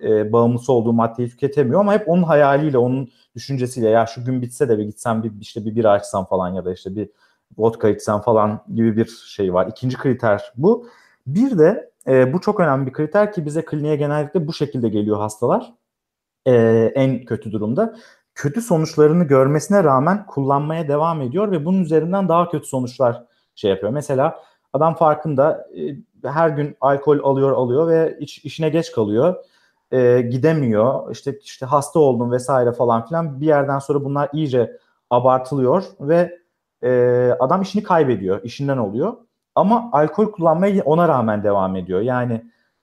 [0.04, 4.70] e, bağımlısı olduğu maddeyi tüketemiyor ama hep onun hayaliyle, onun düşüncesiyle ya şu gün bitse
[4.70, 7.10] de bir gitsem bir işte bir bira açsam falan ya da işte bir
[7.58, 9.68] vodka içsem falan gibi bir şey var.
[9.68, 10.88] İkinci kriter bu.
[11.28, 15.18] Bir de e, bu çok önemli bir kriter ki bize kliniğe genellikle bu şekilde geliyor
[15.18, 15.74] hastalar.
[16.46, 16.54] E,
[16.96, 17.96] en kötü durumda.
[18.36, 23.24] Kötü sonuçlarını görmesine rağmen kullanmaya devam ediyor ve bunun üzerinden daha kötü sonuçlar
[23.56, 23.92] şey yapıyor.
[23.92, 24.44] Mesela
[24.74, 25.68] adam farkında
[26.24, 29.36] e, her gün alkol alıyor alıyor ve iş, işine geç kalıyor
[29.92, 31.12] e, gidemiyor.
[31.12, 33.42] İşte işte hasta oldum vesaire falan filan.
[33.42, 34.78] Bir yerden sonra bunlar iyice
[35.10, 36.40] abartılıyor ve
[36.84, 36.90] e,
[37.40, 39.14] adam işini kaybediyor, işinden oluyor.
[39.58, 42.02] Ama alkol kullanmaya ona rağmen devam ediyor.
[42.02, 42.42] Yani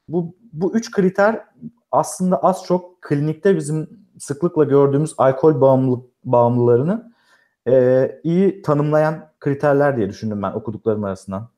[0.08, 1.44] bu bu üç kriter
[1.92, 7.12] aslında az çok klinikte bizim sıklıkla gördüğümüz alkol bağımlılık bağımlılarını
[7.68, 11.48] e, iyi tanımlayan kriterler diye düşündüm ben okuduklarım arasından.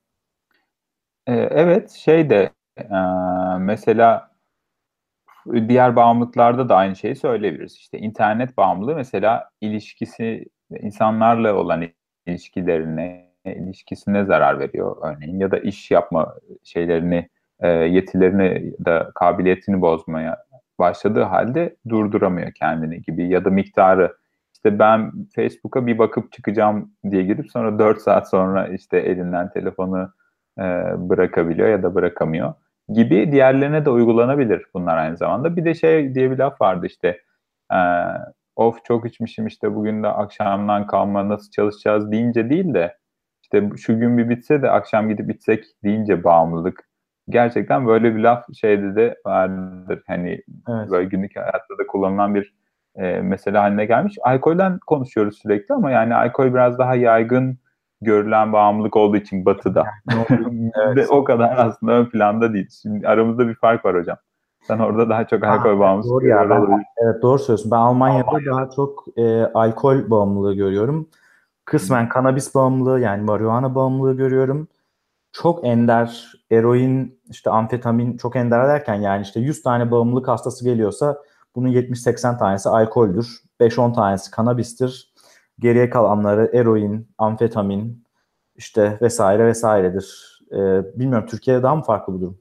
[1.27, 2.97] E, evet şey de e,
[3.59, 4.31] mesela
[5.69, 7.75] diğer bağımlılıklarda da aynı şeyi söyleyebiliriz.
[7.75, 10.45] İşte internet bağımlılığı mesela ilişkisi
[10.81, 11.85] insanlarla olan
[12.27, 17.29] ilişkilerine, ilişkisine zarar veriyor örneğin ya da iş yapma şeylerini,
[17.61, 20.37] e, yetilerini da kabiliyetini bozmaya
[20.79, 24.17] başladığı halde durduramıyor kendini gibi ya da miktarı
[24.55, 30.13] işte ben Facebook'a bir bakıp çıkacağım diye girip sonra 4 saat sonra işte elinden telefonu
[30.59, 30.63] e,
[30.97, 32.55] bırakabiliyor ya da bırakamıyor
[32.89, 35.57] gibi diğerlerine de uygulanabilir bunlar aynı zamanda.
[35.57, 37.21] Bir de şey diye bir laf vardı işte
[37.73, 37.79] e,
[38.57, 42.97] of çok içmişim işte bugün de akşamdan kalma nasıl çalışacağız deyince değil de
[43.47, 46.89] işte şu gün bir bitse de akşam gidip içsek deyince bağımlılık.
[47.29, 50.03] Gerçekten böyle bir laf şeyde de vardır.
[50.07, 50.31] Hani
[50.69, 50.91] evet.
[50.91, 52.55] böyle günlük hayatta da kullanılan bir
[52.97, 54.19] e, mesele haline gelmiş.
[54.23, 57.59] Alkolden konuşuyoruz sürekli ama yani alkol biraz daha yaygın
[58.01, 59.85] görülen bağımlılık olduğu için batıda.
[60.87, 61.11] evet.
[61.11, 62.69] o kadar aslında ön planda değil.
[62.83, 64.17] Şimdi aramızda bir fark var hocam.
[64.63, 67.71] Sen orada daha çok alkol bağımlısı doğru ya, ben, Evet doğru söylüyorsun.
[67.71, 68.53] Ben Almanya'da Almanya.
[68.53, 71.09] daha çok e, alkol bağımlılığı görüyorum.
[71.67, 74.69] Kısmen kanabis bağımlılığı yani marihuana bağımlılığı görüyorum.
[75.33, 81.23] Çok ender eroin, işte amfetamin çok ender derken yani işte 100 tane bağımlılık hastası geliyorsa
[81.55, 83.43] bunun 70-80 tanesi alkoldür.
[83.61, 85.13] 5-10 tanesi kanabistir.
[85.59, 88.05] Geriye kalanları eroin, amfetamin
[88.57, 90.39] işte vesaire vesairedir.
[90.53, 92.39] Ee, bilmiyorum Türkiye'de daha mı farklı bu durum?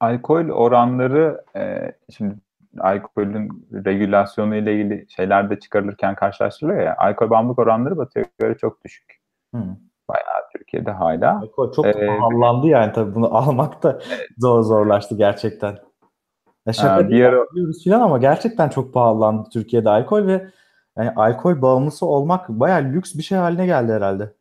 [0.00, 2.34] Alkol oranları e, şimdi
[2.78, 6.96] alkolün regülasyonu ile ilgili şeyler de çıkarılırken karşılaştırılıyor ya.
[6.98, 9.20] Alkol bağımlılık oranları batıya göre çok düşük.
[9.54, 9.76] Hmm.
[10.08, 11.40] Bayağı Türkiye'de hala.
[11.40, 14.00] Alkol çok ee, pahalandı yani tabii bunu almak da
[14.38, 15.78] zor zorlaştı gerçekten.
[16.66, 17.44] Ya şaka bir ara...
[17.84, 20.46] falan ama gerçekten çok pahalandı Türkiye'de alkol ve
[20.96, 24.32] yani alkol bağımlısı olmak bayağı lüks bir şey haline geldi herhalde.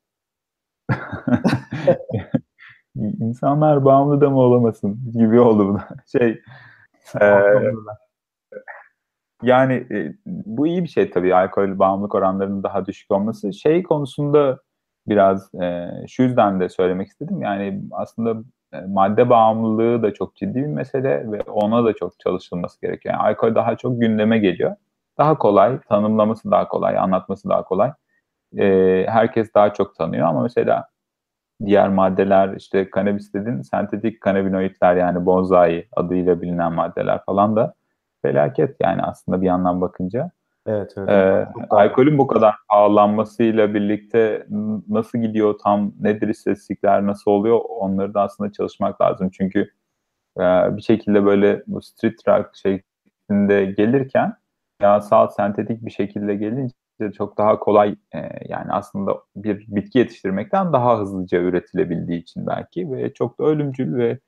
[2.96, 5.80] İnsanlar bağımlı da mı olamasın gibi oldu bu.
[6.18, 6.42] Şey,
[7.22, 7.42] e,
[9.44, 13.54] yani e, bu iyi bir şey tabii alkol bağımlılık oranlarının daha düşük olması.
[13.54, 14.60] Şey konusunda
[15.08, 17.42] biraz e, şu yüzden de söylemek istedim.
[17.42, 22.82] Yani aslında e, madde bağımlılığı da çok ciddi bir mesele ve ona da çok çalışılması
[22.82, 23.16] gerekiyor.
[23.16, 24.76] Yani alkol daha çok gündeme geliyor.
[25.18, 27.92] Daha kolay, tanımlaması daha kolay, anlatması daha kolay.
[28.58, 30.88] E, herkes daha çok tanıyor ama mesela
[31.66, 37.74] diğer maddeler işte kanabis dedin, sentetik kanabinoidler yani bonsai adıyla bilinen maddeler falan da
[38.22, 40.32] felaket yani aslında bir yandan bakınca.
[40.68, 41.10] Evet, evet.
[41.10, 44.48] Ee, alkolün bu kadar pahalanmasıyla birlikte
[44.90, 49.30] nasıl gidiyor tam nedir istatistikler nasıl oluyor onları da aslında çalışmak lazım.
[49.34, 49.60] Çünkü
[50.38, 50.44] e,
[50.78, 54.34] bir şekilde böyle bu street rock şeklinde gelirken
[54.82, 56.74] yasal sentetik bir şekilde gelince
[57.18, 63.14] çok daha kolay e, yani aslında bir bitki yetiştirmekten daha hızlıca üretilebildiği için belki ve
[63.14, 64.20] çok da ölümcül ve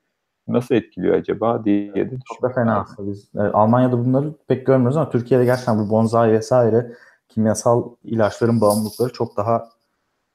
[0.47, 2.17] nasıl etkiliyor acaba diye de.
[2.25, 6.31] Çok da fena aslında biz e, Almanya'da bunları pek görmüyoruz ama Türkiye'de gerçekten bu bonsai
[6.31, 6.91] vesaire
[7.29, 9.69] kimyasal ilaçların bağımlılıkları çok daha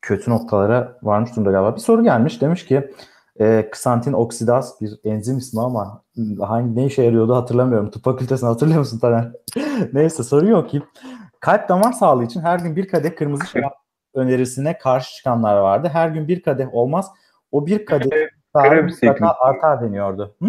[0.02, 1.74] kötü noktalara varmış durumda galiba.
[1.74, 2.90] Bir soru gelmiş demiş ki
[3.40, 6.02] e, ksantin oksidaz bir enzim ismi ama
[6.40, 7.90] hangi ne işe yarıyordu hatırlamıyorum.
[7.90, 9.32] Tıp fakültesini hatırlıyor musun Taner?
[9.92, 10.82] Neyse soruyor ki
[11.40, 13.72] kalp damar sağlığı için her gün bir kadeh kırmızı şarap
[14.14, 15.88] önerisine karşı çıkanlar vardı.
[15.92, 17.10] Her gün bir kadeh olmaz.
[17.52, 18.28] O bir kadeh
[18.62, 20.34] Krebs mutlaka artar deniyordu.
[20.42, 20.48] Hı?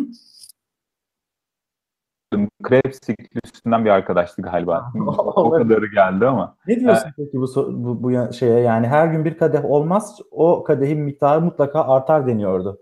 [2.63, 4.91] Krebs siklüsünden bir arkadaştı galiba.
[5.35, 6.55] o kadarı geldi ama.
[6.67, 7.47] Ne diyorsun ee, peki bu,
[7.83, 12.79] bu, bu şeye yani her gün bir kadeh olmaz o kadehin miktarı mutlaka artar deniyordu.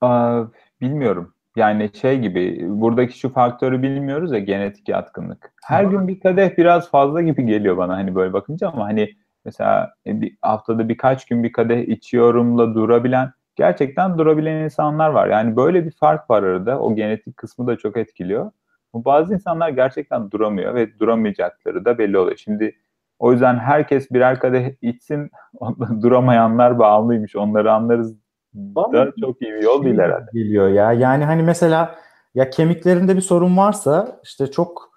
[0.00, 0.42] Aa,
[0.80, 1.34] bilmiyorum.
[1.56, 5.52] Yani şey gibi buradaki şu faktörü bilmiyoruz ya genetik yatkınlık.
[5.64, 9.10] Her gün bir kadeh biraz fazla gibi geliyor bana hani böyle bakınca ama hani
[9.44, 15.28] mesela e, bir haftada birkaç gün bir kadeh içiyorumla durabilen gerçekten durabilen insanlar var.
[15.28, 16.80] Yani böyle bir fark var arada.
[16.80, 18.50] O genetik kısmı da çok etkiliyor.
[18.94, 22.36] Bazı insanlar gerçekten duramıyor ve duramayacakları da belli oluyor.
[22.36, 22.76] Şimdi
[23.18, 25.30] o yüzden herkes birer kadeh içsin.
[26.02, 27.36] Duramayanlar bağımlıymış.
[27.36, 28.16] Onları anlarız
[28.54, 30.30] da çok iyi bir yol değil herhalde.
[30.32, 30.92] Geliyor ya.
[30.92, 31.94] Yani hani mesela
[32.34, 34.90] ya kemiklerinde bir sorun varsa işte çok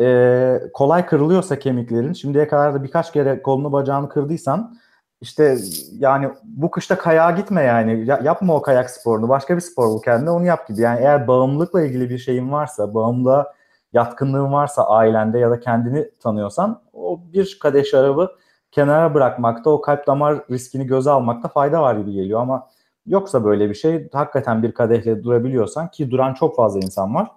[0.00, 4.76] e, kolay kırılıyorsa kemiklerin şimdiye kadar da birkaç kere kolunu bacağını kırdıysan
[5.24, 5.56] işte
[5.98, 8.06] yani bu kışta kayağa gitme yani.
[8.06, 9.28] Ya, yapma o kayak sporunu.
[9.28, 10.80] Başka bir spor bul kendine onu yap gibi.
[10.80, 13.54] Yani eğer bağımlılıkla ilgili bir şeyin varsa, bağımlılığa
[13.92, 18.30] yatkınlığın varsa ailende ya da kendini tanıyorsan o bir kadeh şarabı
[18.72, 22.68] kenara bırakmakta, o kalp damar riskini göze almakta fayda var gibi geliyor ama
[23.06, 27.30] yoksa böyle bir şey hakikaten bir kadehle durabiliyorsan ki duran çok fazla insan var.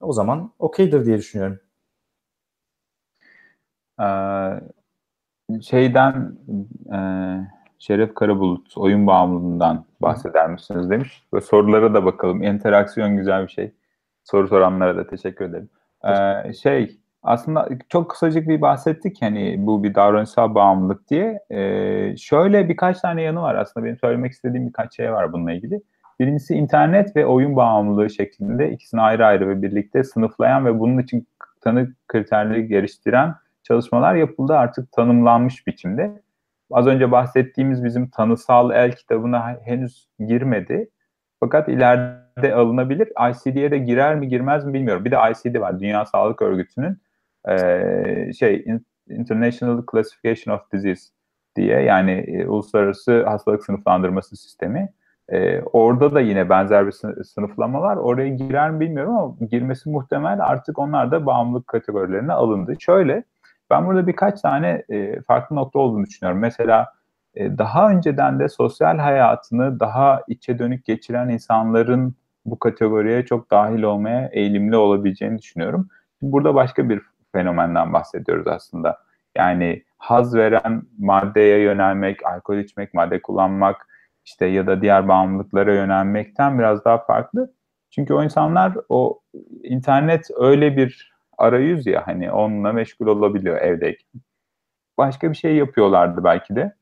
[0.00, 1.58] O zaman okeydir diye düşünüyorum.
[4.00, 4.04] Ee,
[5.62, 6.32] şeyden
[6.92, 6.98] e,
[7.78, 11.22] Şeref Karabulut oyun bağımlılığından bahseder misiniz demiş.
[11.34, 12.42] Ve sorulara da bakalım.
[12.42, 13.72] Interaksiyon güzel bir şey.
[14.24, 15.68] Soru soranlara da teşekkür ederim.
[16.04, 21.40] Ee, şey aslında çok kısacık bir bahsettik hani bu bir davranışsal bağımlılık diye.
[21.50, 25.80] Ee, şöyle birkaç tane yanı var aslında benim söylemek istediğim birkaç şey var bununla ilgili.
[26.20, 31.28] Birincisi internet ve oyun bağımlılığı şeklinde ikisini ayrı ayrı ve birlikte sınıflayan ve bunun için
[31.60, 33.34] tanı kriterleri geliştiren
[33.68, 36.22] çalışmalar yapıldı artık tanımlanmış biçimde.
[36.70, 40.90] Az önce bahsettiğimiz bizim tanısal el kitabına henüz girmedi.
[41.40, 43.08] Fakat ileride alınabilir.
[43.30, 45.04] ICD'ye de girer mi girmez mi bilmiyorum.
[45.04, 45.80] Bir de ICD var.
[45.80, 46.98] Dünya Sağlık Örgütü'nün
[47.48, 48.64] e, şey
[49.08, 51.02] International Classification of Disease
[51.56, 54.92] diye yani e, uluslararası hastalık sınıflandırması sistemi.
[55.28, 56.92] E, orada da yine benzer bir
[57.24, 57.96] sınıflama var.
[57.96, 60.38] Oraya girer mi bilmiyorum ama girmesi muhtemel.
[60.40, 62.74] Artık onlar da bağımlılık kategorilerine alındı.
[62.78, 63.24] Şöyle
[63.70, 66.40] ben burada birkaç tane e, farklı nokta olduğunu düşünüyorum.
[66.40, 66.92] Mesela
[67.34, 73.82] e, daha önceden de sosyal hayatını daha içe dönük geçiren insanların bu kategoriye çok dahil
[73.82, 75.88] olmaya eğilimli olabileceğini düşünüyorum.
[76.22, 77.02] Burada başka bir
[77.32, 78.98] fenomenden bahsediyoruz aslında.
[79.36, 83.86] Yani haz veren maddeye yönelmek, alkol içmek, madde kullanmak
[84.24, 87.52] işte ya da diğer bağımlılıklara yönelmekten biraz daha farklı.
[87.90, 89.20] Çünkü o insanlar o
[89.62, 94.20] internet öyle bir arayüz ya hani onunla meşgul olabiliyor evdeyken.
[94.98, 96.76] Başka bir şey yapıyorlardı belki de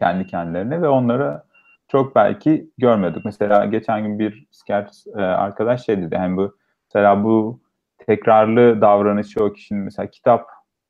[0.00, 1.42] kendi kendilerine ve onları
[1.88, 3.24] çok belki görmedik.
[3.24, 6.14] Mesela geçen gün bir psikiyatr e, arkadaş şey dedi.
[6.14, 6.56] Yani bu
[6.88, 7.60] mesela bu
[8.06, 10.46] tekrarlı davranışı o kişinin mesela kitap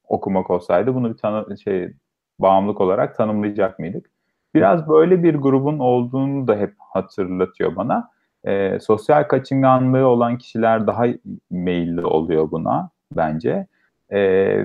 [0.09, 1.93] okumak olsaydı bunu bir tanı şey
[2.39, 4.07] bağımlılık olarak tanımlayacak mıydık?
[4.55, 8.11] Biraz böyle bir grubun olduğunu da hep hatırlatıyor bana.
[8.45, 11.07] E, sosyal kaçınganlığı olan kişiler daha
[11.51, 13.67] meyilli oluyor buna bence.
[14.11, 14.21] E,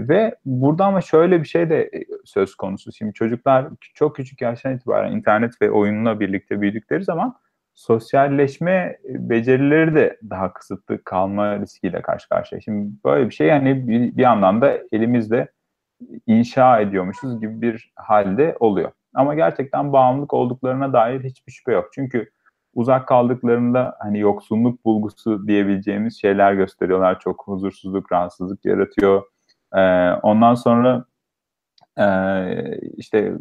[0.08, 1.92] ve burada ama şöyle bir şey de
[2.26, 2.92] söz konusu.
[2.92, 7.36] Şimdi çocuklar çok küçük yaştan itibaren internet ve oyunla birlikte büyüdükleri zaman
[7.74, 12.62] sosyalleşme becerileri de daha kısıtlı kalma riskiyle karşı karşıya.
[12.62, 15.48] Şimdi böyle bir şey yani bir, bir anlamda elimizde
[16.28, 18.92] inşa ediyormuşuz gibi bir halde oluyor.
[19.14, 21.90] Ama gerçekten bağımlılık olduklarına dair hiçbir şüphe yok.
[21.94, 22.30] Çünkü
[22.74, 27.20] uzak kaldıklarında hani yoksunluk bulgusu diyebileceğimiz şeyler gösteriyorlar.
[27.20, 29.24] Çok huzursuzluk, rahatsızlık yaratıyor.
[29.76, 31.06] Ee, ondan sonra
[32.00, 32.06] e,
[32.98, 33.34] işte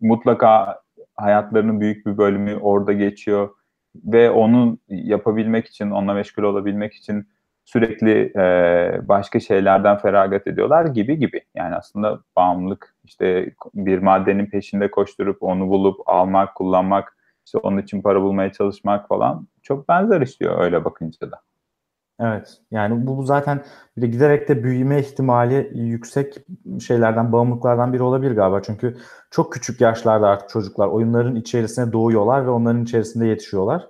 [0.00, 0.80] mutlaka
[1.16, 3.50] hayatlarının büyük bir bölümü orada geçiyor
[4.04, 7.28] ve onu yapabilmek için, onunla meşgul olabilmek için
[7.64, 11.40] sürekli e, başka şeylerden feragat ediyorlar gibi gibi.
[11.54, 17.15] Yani aslında bağımlılık işte bir maddenin peşinde koşturup onu bulup almak, kullanmak,
[17.46, 21.40] işte onun için para bulmaya çalışmak falan çok benzer işliyor öyle bakınca da.
[22.20, 22.58] Evet.
[22.70, 23.64] Yani bu, zaten
[23.96, 26.36] bir de giderek de büyüme ihtimali yüksek
[26.86, 28.62] şeylerden, bağımlılıklardan biri olabilir galiba.
[28.62, 28.96] Çünkü
[29.30, 33.88] çok küçük yaşlarda artık çocuklar oyunların içerisine doğuyorlar ve onların içerisinde yetişiyorlar.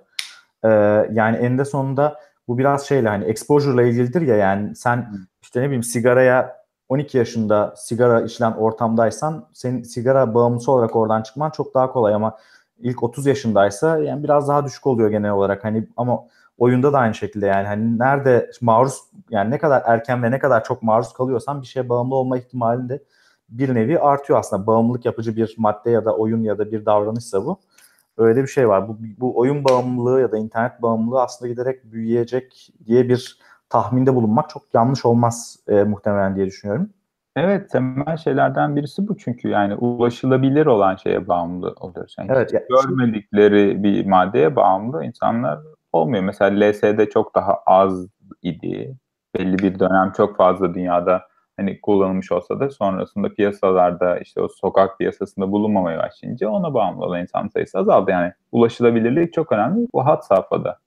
[0.63, 0.69] Ee,
[1.11, 5.09] yani eninde sonunda bu biraz şeyle hani exposure ile ilgilidir ya yani sen
[5.41, 6.57] işte ne bileyim sigaraya
[6.89, 12.37] 12 yaşında sigara içilen ortamdaysan senin sigara bağımlısı olarak oradan çıkman çok daha kolay ama
[12.79, 16.23] ilk 30 yaşındaysa yani biraz daha düşük oluyor genel olarak hani ama
[16.57, 20.63] oyunda da aynı şekilde yani hani nerede maruz yani ne kadar erken ve ne kadar
[20.63, 23.03] çok maruz kalıyorsan bir şeye bağımlı olma ihtimalin de
[23.49, 24.67] bir nevi artıyor aslında.
[24.67, 27.59] Bağımlılık yapıcı bir madde ya da oyun ya da bir davranışsa bu.
[28.17, 28.87] Öyle bir şey var.
[28.87, 34.49] Bu, bu oyun bağımlılığı ya da internet bağımlılığı aslında giderek büyüyecek diye bir tahminde bulunmak
[34.49, 36.89] çok yanlış olmaz e, muhtemelen diye düşünüyorum.
[37.37, 42.15] Evet temel şeylerden birisi bu çünkü yani ulaşılabilir olan şeye bağımlı oluyoruz.
[42.19, 45.59] Yani evet, yani, görmedikleri bir maddeye bağımlı insanlar
[45.91, 46.23] olmuyor.
[46.23, 48.07] Mesela LSD çok daha az
[48.41, 48.95] idi.
[49.37, 51.21] Belli bir dönem çok fazla dünyada
[51.57, 57.21] hani kullanılmış olsa da sonrasında piyasalarda işte o sokak piyasasında bulunmamaya başlayınca ona bağımlı olan
[57.21, 58.11] insan sayısı azaldı.
[58.11, 60.77] Yani ulaşılabilirlik çok önemli bu hat safhada.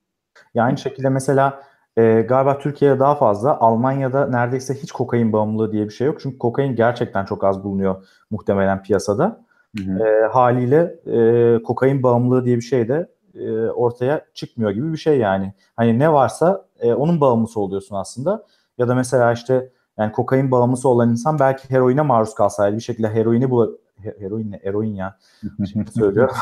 [0.55, 1.63] Yani şekilde mesela
[1.96, 6.20] e, galiba Türkiye'de daha fazla Almanya'da neredeyse hiç kokain bağımlılığı diye bir şey yok.
[6.20, 9.44] Çünkü kokain gerçekten çok az bulunuyor muhtemelen piyasada.
[9.79, 10.05] Hı hı.
[10.05, 15.18] E, haliyle e, kokain bağımlılığı diye bir şey de e, ortaya çıkmıyor gibi bir şey
[15.18, 15.53] yani.
[15.76, 18.46] Hani ne varsa e, onun bağımlısı oluyorsun aslında.
[18.79, 23.09] Ya da mesela işte yani kokain bağımlısı olan insan belki heroine maruz kalsaydı bir şekilde
[23.09, 23.72] heroini bul
[24.21, 24.61] heroin ne?
[24.65, 25.17] Eroin ya.
[25.73, 26.35] Şimdi söylüyorum.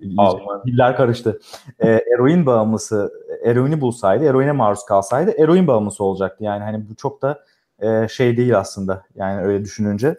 [0.66, 1.40] Diller karıştı.
[1.78, 3.12] E, eroin bağımlısı
[3.44, 6.44] eroini bulsaydı, eroine maruz kalsaydı eroin bağımlısı olacaktı.
[6.44, 7.44] Yani hani bu çok da
[7.78, 9.02] e, şey değil aslında.
[9.14, 10.16] Yani öyle düşününce.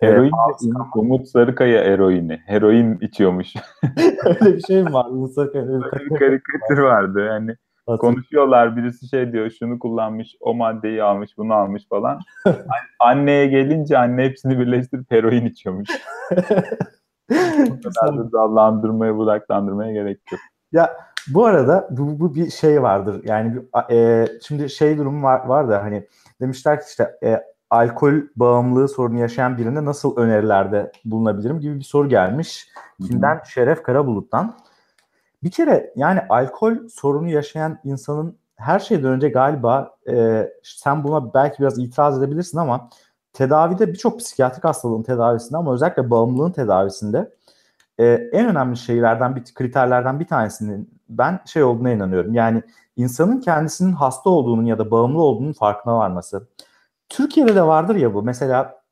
[0.00, 2.40] Eroin ee, Umut Sarıkaya eroini.
[2.46, 3.54] Heroin içiyormuş.
[4.24, 5.06] Öyle bir şey mi var?
[5.10, 5.68] Umut Sarıkaya.
[5.68, 7.24] bir karikatür vardı.
[7.24, 7.56] Yani
[7.96, 12.20] konuşuyorlar birisi şey diyor şunu kullanmış o maddeyi almış bunu almış falan.
[13.00, 15.88] Anneye gelince anne hepsini birleştirip heroin içiyormuş.
[17.70, 20.40] o kadar da dallandırmaya budaklandırmaya gerek yok.
[20.72, 20.96] Ya
[21.28, 23.22] bu arada bu, bu bir şey vardır.
[23.24, 26.06] Yani e, şimdi şey durumu var, var da hani
[26.40, 32.08] demişler ki işte e, alkol bağımlılığı sorunu yaşayan birine nasıl önerilerde bulunabilirim gibi bir soru
[32.08, 32.68] gelmiş.
[33.06, 33.40] Kimden?
[33.44, 34.54] Şeref Karabulut'tan.
[35.42, 41.58] Bir kere yani alkol sorunu yaşayan insanın her şeyden önce galiba e, sen buna belki
[41.58, 42.90] biraz itiraz edebilirsin ama
[43.32, 47.34] tedavide birçok psikiyatrik hastalığın tedavisinde ama özellikle bağımlılığın tedavisinde
[47.98, 52.34] e, en önemli şeylerden bir kriterlerden bir tanesinin ben şey olduğuna inanıyorum.
[52.34, 52.62] Yani
[52.96, 56.48] insanın kendisinin hasta olduğunun ya da bağımlı olduğunun farkına varması.
[57.08, 58.22] Türkiye'de de vardır ya bu.
[58.22, 58.82] Mesela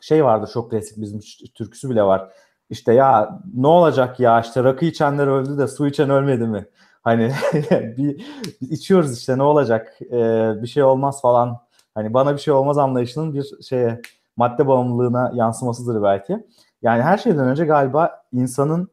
[0.00, 1.20] şey vardır çok klasik bizim
[1.54, 2.32] türküsü bile var.
[2.70, 6.66] İşte ya ne olacak ya işte rakı içenler öldü de su içen ölmedi mi?
[7.02, 7.32] Hani
[7.70, 8.26] bir
[8.60, 11.58] içiyoruz işte ne olacak ee, bir şey olmaz falan.
[11.94, 14.00] Hani bana bir şey olmaz anlayışının bir şeye
[14.36, 16.46] madde bağımlılığına yansımasıdır belki.
[16.82, 18.88] Yani her şeyden önce galiba insanın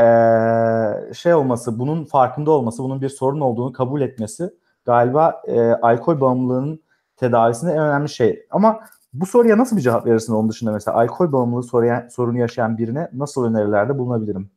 [0.00, 4.50] ee, şey olması, bunun farkında olması, bunun bir sorun olduğunu kabul etmesi
[4.84, 6.82] galiba e, alkol bağımlılığının
[7.16, 8.46] tedavisinde en önemli şey.
[8.50, 8.80] Ama
[9.20, 13.08] bu soruya nasıl bir cevap verirsin onun dışında mesela alkol bağımlılığı soruya, sorunu yaşayan birine
[13.12, 14.50] nasıl önerilerde bulunabilirim?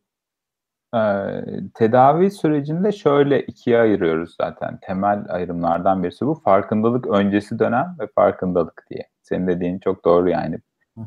[0.96, 1.42] Ee,
[1.74, 4.80] tedavi sürecinde şöyle ikiye ayırıyoruz zaten.
[4.82, 6.36] Temel ayrımlardan birisi bu.
[6.36, 9.08] Farkındalık öncesi dönem ve farkındalık diye.
[9.22, 10.58] Senin dediğin çok doğru yani.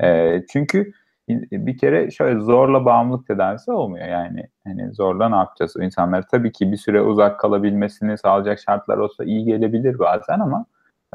[0.02, 0.92] Ee, çünkü
[1.28, 4.48] bir kere şöyle zorla bağımlılık tedavisi olmuyor yani.
[4.64, 5.76] Hani zorla ne yapacağız?
[5.76, 10.66] O insanlar tabii ki bir süre uzak kalabilmesini sağlayacak şartlar olsa iyi gelebilir bazen ama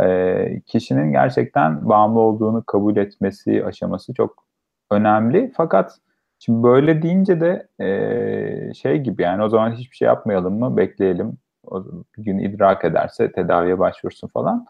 [0.02, 4.44] e, kişinin gerçekten bağımlı olduğunu kabul etmesi aşaması çok
[4.92, 5.52] önemli.
[5.58, 6.00] Fakat
[6.40, 11.38] şimdi böyle deyince de e, şey gibi yani o zaman hiçbir şey yapmayalım mı bekleyelim.
[11.68, 11.86] O,
[12.18, 14.66] bir gün idrak ederse tedaviye başvursun falan.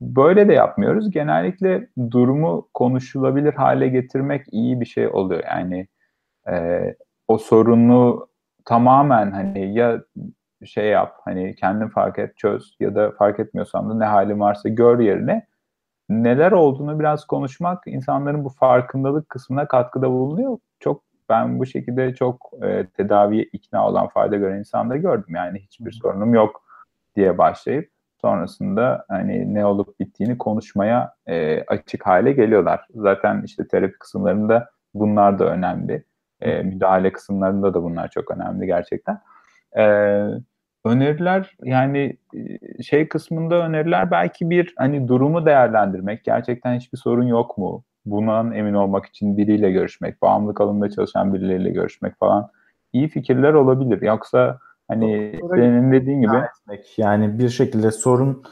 [0.00, 1.10] Böyle de yapmıyoruz.
[1.10, 5.42] Genellikle durumu konuşulabilir hale getirmek iyi bir şey oluyor.
[5.44, 5.86] Yani
[6.50, 6.80] e,
[7.28, 8.28] o sorunu
[8.64, 10.02] tamamen hani ya
[10.66, 14.68] şey yap hani kendin fark et çöz ya da fark etmiyorsan da ne halin varsa
[14.68, 15.46] gör yerine
[16.08, 20.58] neler olduğunu biraz konuşmak insanların bu farkındalık kısmına katkıda bulunuyor.
[20.80, 25.34] Çok ben bu şekilde çok e, tedaviye ikna olan fayda gören insanları gördüm.
[25.34, 26.62] Yani hiçbir sorunum yok
[27.16, 32.86] diye başlayıp sonrasında hani ne olup bittiğini konuşmaya e, açık hale geliyorlar.
[32.94, 36.04] Zaten işte terapi kısımlarında bunlar da önemli.
[36.40, 39.20] E, müdahale kısımlarında da bunlar çok önemli gerçekten.
[39.78, 39.84] E,
[40.84, 42.16] öneriler yani
[42.82, 46.24] şey kısmında öneriler belki bir hani durumu değerlendirmek.
[46.24, 47.84] Gerçekten hiçbir sorun yok mu?
[48.04, 52.50] Bundan emin olmak için biriyle görüşmek, bağımlılık alanında çalışan birileriyle görüşmek falan
[52.92, 54.02] iyi fikirler olabilir.
[54.02, 54.58] Yoksa
[54.90, 56.36] Hani Doktora senin dediğin gibi.
[56.36, 56.98] Etmek.
[56.98, 58.42] Yani bir şekilde sorun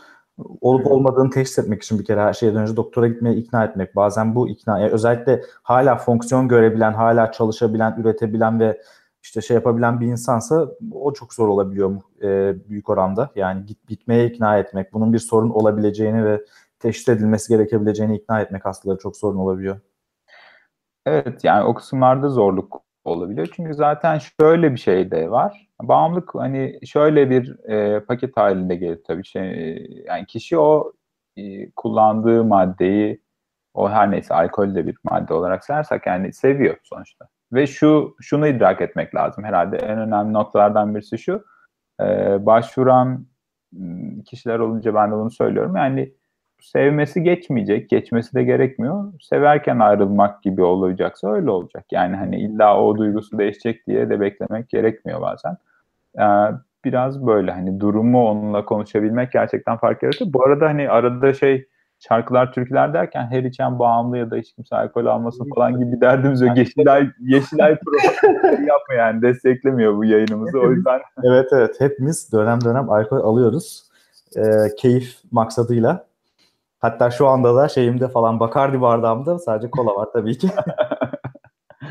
[0.61, 3.97] olup olmadığını teşhis etmek için bir kere her şeyden önce doktora gitmeye ikna etmek.
[3.97, 8.81] Bazen bu ikna, yani özellikle hala fonksiyon görebilen, hala çalışabilen, üretebilen ve
[9.22, 13.31] işte şey yapabilen bir insansa o çok zor olabiliyor e, büyük oranda.
[13.37, 16.44] Yani git gitmeye ikna etmek, bunun bir sorun olabileceğini ve
[16.78, 19.81] teşhis edilmesi gerekebileceğini ikna etmek hastaları çok sorun olabiliyor.
[21.07, 23.48] Evet yani o kısımlarda zorluk olabiliyor.
[23.52, 25.68] Çünkü zaten şöyle bir şey de var.
[25.83, 29.24] Bağımlılık hani şöyle bir e, paket halinde gelir tabii.
[29.24, 30.92] Şey, yani kişi o
[31.37, 33.22] e, kullandığı maddeyi
[33.74, 37.28] o her neyse alkol de bir madde olarak sayarsak yani seviyor sonuçta.
[37.52, 41.44] Ve şu şunu idrak etmek lazım herhalde en önemli noktalardan birisi şu.
[42.00, 42.06] E,
[42.46, 43.26] başvuran
[44.26, 45.76] kişiler olunca ben de bunu söylüyorum.
[45.76, 46.12] Yani
[46.61, 49.12] sevmesi geçmeyecek, geçmesi de gerekmiyor.
[49.20, 51.84] Severken ayrılmak gibi olacaksa öyle olacak.
[51.92, 55.56] Yani hani illa o duygusu değişecek diye de beklemek gerekmiyor bazen.
[56.18, 60.32] Ee, biraz böyle hani durumu onunla konuşabilmek gerçekten fark yaratıyor.
[60.32, 64.76] Bu arada hani arada şey şarkılar, türküler derken her içen bağımlı ya da hiç kimse
[64.76, 66.56] alkol almasın falan gibi bir derdimiz yok.
[66.56, 67.96] Yeşilay, Yeşilay pro
[68.50, 71.00] yapma yani desteklemiyor bu yayınımızı o yüzden.
[71.24, 73.88] evet evet hepimiz dönem dönem alkol alıyoruz.
[74.37, 74.42] Ee,
[74.78, 76.06] keyif maksadıyla.
[76.78, 80.48] Hatta şu anda da şeyimde falan Bakardi bardağımda sadece kola var tabii ki.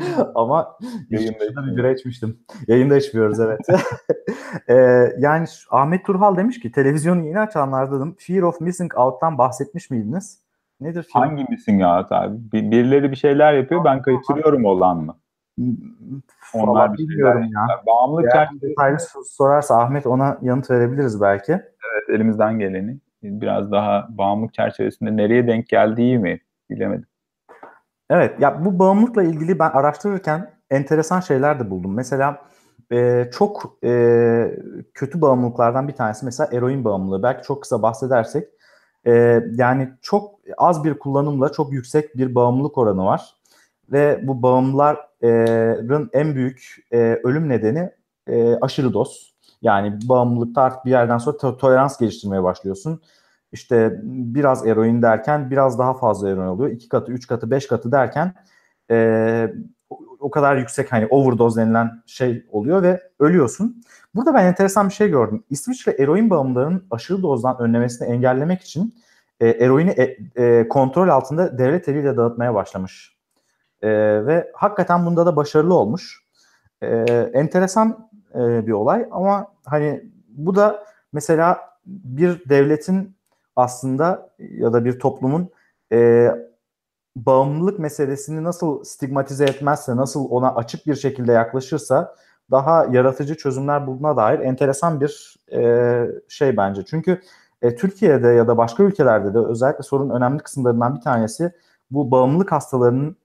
[0.34, 0.78] Ama
[1.10, 2.38] yayında bir bira içmiştim.
[2.68, 3.60] Yayında içmiyoruz evet.
[4.68, 4.74] ee,
[5.18, 8.16] yani Ahmet Turhal demiş ki televizyonu yeni açanlar dedim.
[8.18, 10.38] Fear of Missing Out'tan bahsetmiş miydiniz?
[10.80, 11.06] Nedir?
[11.12, 11.26] Fear?
[11.26, 12.36] Hangi Missing Out abi?
[12.52, 15.16] Birileri bir şeyler yapıyor ben kaçırıyorum olan mı?
[16.54, 17.82] Onlar bir bilmiyorum ya.
[17.86, 18.32] Bağımlılık
[18.62, 21.52] detaylı sorarsa Ahmet ona yanıt verebiliriz belki.
[21.52, 27.06] Evet elimizden geleni biraz daha bağımlılık çerçevesinde nereye denk geldiği mi bilemedim.
[28.10, 31.94] Evet ya bu bağımlılıkla ilgili ben araştırırken enteresan şeyler de buldum.
[31.94, 32.42] Mesela
[32.92, 34.58] e, çok e,
[34.94, 37.22] kötü bağımlılıklardan bir tanesi mesela eroin bağımlılığı.
[37.22, 38.48] Belki çok kısa bahsedersek
[39.06, 43.34] e, yani çok az bir kullanımla çok yüksek bir bağımlılık oranı var.
[43.92, 47.90] Ve bu bağımlıların en büyük e, ölüm nedeni
[48.26, 49.34] e, aşırı doz.
[49.62, 53.00] Yani bağımlılıkta artık bir yerden sonra to- tolerans geliştirmeye başlıyorsun.
[53.52, 56.70] İşte biraz eroin derken biraz daha fazla eroin oluyor.
[56.70, 58.34] İki katı, üç katı, beş katı derken
[58.90, 59.50] e,
[60.20, 63.82] o kadar yüksek hani overdose denilen şey oluyor ve ölüyorsun.
[64.14, 65.44] Burada ben enteresan bir şey gördüm.
[65.50, 68.94] İsviçre eroin bağımlılarının aşırı dozdan önlemesini engellemek için
[69.40, 73.16] e, eroini e, e, kontrol altında devlet eliyle dağıtmaya başlamış.
[73.82, 73.88] E,
[74.26, 76.22] ve hakikaten bunda da başarılı olmuş.
[76.82, 76.88] E,
[77.34, 83.17] enteresan e, bir olay ama hani bu da mesela bir devletin
[83.58, 85.50] aslında ya da bir toplumun
[85.92, 86.28] e,
[87.16, 92.14] bağımlılık meselesini nasıl stigmatize etmezse, nasıl ona açık bir şekilde yaklaşırsa
[92.50, 96.82] daha yaratıcı çözümler bulduğuna dair enteresan bir e, şey bence.
[96.84, 97.20] Çünkü
[97.62, 101.52] e, Türkiye'de ya da başka ülkelerde de özellikle sorunun önemli kısımlarından bir tanesi
[101.90, 103.16] bu bağımlılık hastalarının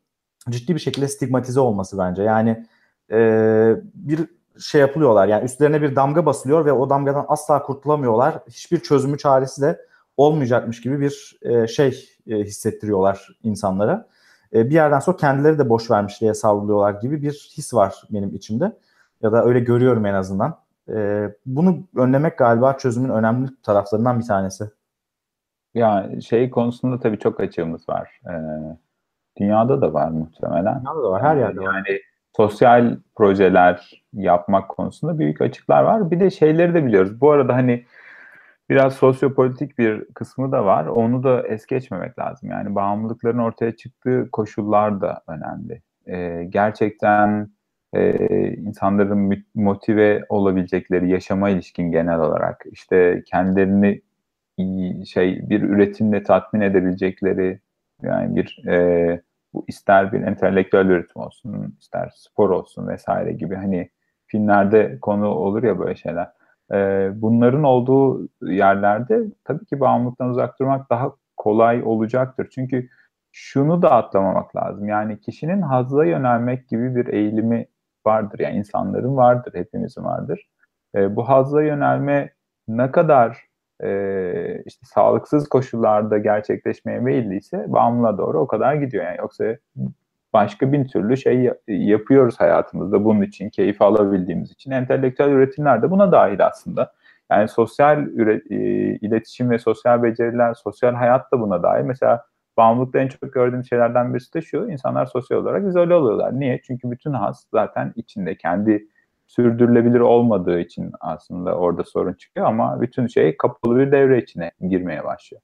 [0.49, 2.23] ciddi bir şekilde stigmatize olması bence.
[2.23, 2.65] Yani
[3.11, 3.17] e,
[3.93, 4.27] bir
[4.59, 5.27] şey yapılıyorlar.
[5.27, 8.39] Yani üstlerine bir damga basılıyor ve o damgadan asla kurtulamıyorlar.
[8.49, 9.79] Hiçbir çözümü çaresi de
[10.18, 14.07] olmayacakmış gibi bir e, şey e, hissettiriyorlar insanlara.
[14.53, 18.78] E, bir yerden sonra kendileri de boş vermişliğe savruluyorlar gibi bir his var benim içimde.
[19.22, 20.57] Ya da öyle görüyorum en azından.
[20.89, 24.70] E, bunu önlemek galiba çözümün önemli taraflarından bir tanesi.
[25.74, 28.22] Ya şey konusunda tabii çok açığımız var.
[28.28, 28.32] Ee,
[29.38, 30.80] dünyada da var muhtemelen.
[30.80, 31.74] Dünyada da var, her yerde var.
[31.74, 31.99] Yani
[32.38, 36.11] sosyal projeler yapmak konusunda büyük açıklar var.
[36.11, 37.22] Bir de şeyleri de biliyoruz.
[37.22, 37.86] Bu arada hani
[38.70, 40.86] biraz sosyopolitik bir kısmı da var.
[40.86, 42.49] Onu da es geçmemek lazım.
[42.49, 45.82] Yani bağımlılıkların ortaya çıktığı koşullar da önemli.
[46.07, 47.49] Ee, gerçekten
[47.93, 54.01] e, insanların motive olabilecekleri yaşama ilişkin genel olarak işte kendilerini
[55.05, 57.59] şey bir üretimle tatmin edebilecekleri
[58.01, 59.22] yani bir e,
[59.53, 63.89] bu ister bir entelektüel üretim olsun, ister spor olsun vesaire gibi hani
[64.28, 66.28] filmlerde konu olur ya böyle şeyler.
[66.72, 72.47] E, bunların olduğu yerlerde tabii ki bağımlılıktan uzak durmak daha kolay olacaktır.
[72.55, 72.89] Çünkü
[73.32, 74.88] şunu da atlamamak lazım.
[74.88, 77.68] Yani kişinin hazla yönelmek gibi bir eğilimi
[78.05, 78.39] vardır.
[78.39, 80.49] Yani insanların vardır, hepimizin vardır.
[80.95, 82.34] E, bu hazla yönelme
[82.68, 83.47] ne kadar
[83.84, 89.05] e, işte sağlıksız koşullarda gerçekleşmeye meyilliyse bağımlılığa doğru o kadar gidiyor.
[89.05, 89.57] Yani yoksa
[90.34, 94.71] başka bin türlü şey yapıyoruz hayatımızda bunun için, keyif alabildiğimiz için.
[94.71, 96.91] Entelektüel üretimler de buna dahil aslında.
[97.31, 98.55] Yani sosyal e,
[99.01, 101.84] iletişim ve sosyal beceriler, sosyal hayat da buna dahil.
[101.84, 102.25] Mesela
[102.57, 106.39] bağımlılıkta en çok gördüğüm şeylerden birisi de şu, insanlar sosyal olarak izole oluyorlar.
[106.39, 106.61] Niye?
[106.67, 108.88] Çünkü bütün has zaten içinde, kendi
[109.27, 115.03] sürdürülebilir olmadığı için aslında orada sorun çıkıyor ama bütün şey kapalı bir devre içine girmeye
[115.03, 115.41] başlıyor.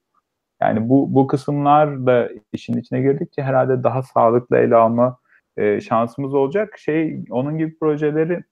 [0.60, 5.18] Yani bu bu kısımlar da işin içine girdikçe herhalde daha sağlıklı ele alma
[5.56, 6.78] e, şansımız olacak.
[6.78, 8.44] Şey onun gibi projeleri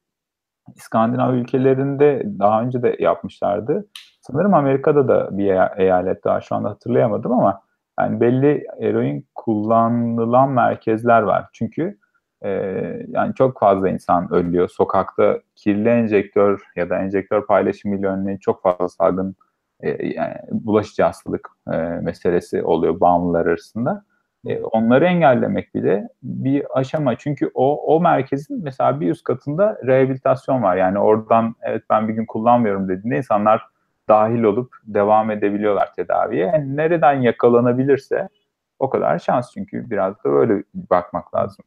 [0.77, 3.89] İskandinav ülkelerinde daha önce de yapmışlardı.
[4.21, 7.63] Sanırım Amerika'da da bir eyalet daha şu anda hatırlayamadım ama
[8.01, 11.47] yani belli eroin kullanılan merkezler var.
[11.53, 11.99] Çünkü
[12.43, 12.51] e,
[13.09, 14.69] yani çok fazla insan ölüyor.
[14.69, 19.37] Sokakta kirli enjektör ya da enjektör paylaşımıyla önleyen çok fazla salgın
[19.81, 24.05] e, yani bulaşıcı hastalık e, meselesi oluyor bağımlılar arasında.
[24.47, 27.17] E, onları engellemek bile bir aşama.
[27.19, 30.77] Çünkü o, o merkezin mesela bir üst katında rehabilitasyon var.
[30.77, 33.67] Yani oradan evet ben bir gün kullanmıyorum dediğinde insanlar
[34.09, 36.47] dahil olup devam edebiliyorlar tedaviye.
[36.47, 38.29] Yani nereden yakalanabilirse
[38.79, 41.65] o kadar şans çünkü biraz da öyle bakmak lazım.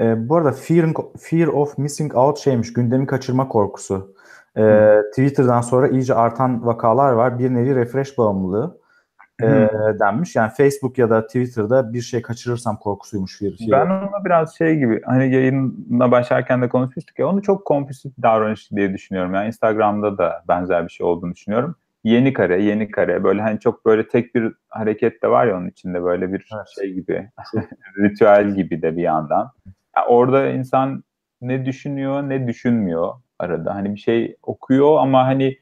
[0.00, 0.86] E, bu arada fear,
[1.18, 4.14] fear of missing out şeymiş, gündemi kaçırma korkusu.
[4.56, 7.38] E, Twitter'dan sonra iyice artan vakalar var.
[7.38, 8.78] Bir nevi refresh bağımlılığı
[9.42, 9.46] e,
[10.00, 10.36] denmiş.
[10.36, 13.38] Yani Facebook ya da Twitter'da bir şey kaçırırsam korkusuymuş.
[13.38, 13.54] Fear.
[13.70, 18.70] Ben onu biraz şey gibi hani yayına başlarken de konuşmuştuk ya onu çok kompulsif davranış
[18.70, 19.34] diye düşünüyorum.
[19.34, 21.76] Yani Instagram'da da benzer bir şey olduğunu düşünüyorum
[22.06, 25.68] yeni kare, yeni kare böyle hani çok böyle tek bir hareket de var ya onun
[25.68, 26.66] içinde böyle bir evet.
[26.80, 27.30] şey gibi
[27.98, 29.50] ritüel gibi de bir yandan.
[29.96, 31.04] Yani orada insan
[31.40, 33.74] ne düşünüyor ne düşünmüyor arada.
[33.74, 35.58] Hani bir şey okuyor ama hani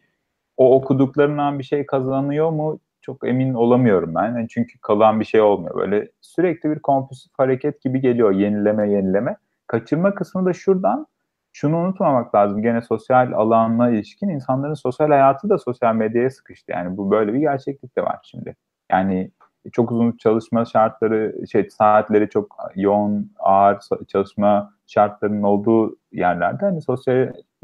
[0.56, 4.24] o okuduklarından bir şey kazanıyor mu çok emin olamıyorum ben.
[4.24, 5.74] Yani çünkü kalan bir şey olmuyor.
[5.74, 9.36] Böyle sürekli bir kompulsif hareket gibi geliyor yenileme yenileme.
[9.66, 11.06] Kaçırma kısmı da şuradan
[11.52, 12.62] şunu unutmamak lazım.
[12.62, 16.72] Gene sosyal alanla ilişkin insanların sosyal hayatı da sosyal medyaya sıkıştı.
[16.72, 18.56] Yani bu böyle bir gerçeklik de var şimdi.
[18.90, 19.30] Yani
[19.72, 26.82] çok uzun çalışma şartları, şey saatleri çok yoğun, ağır çalışma şartlarının olduğu yerlerde hani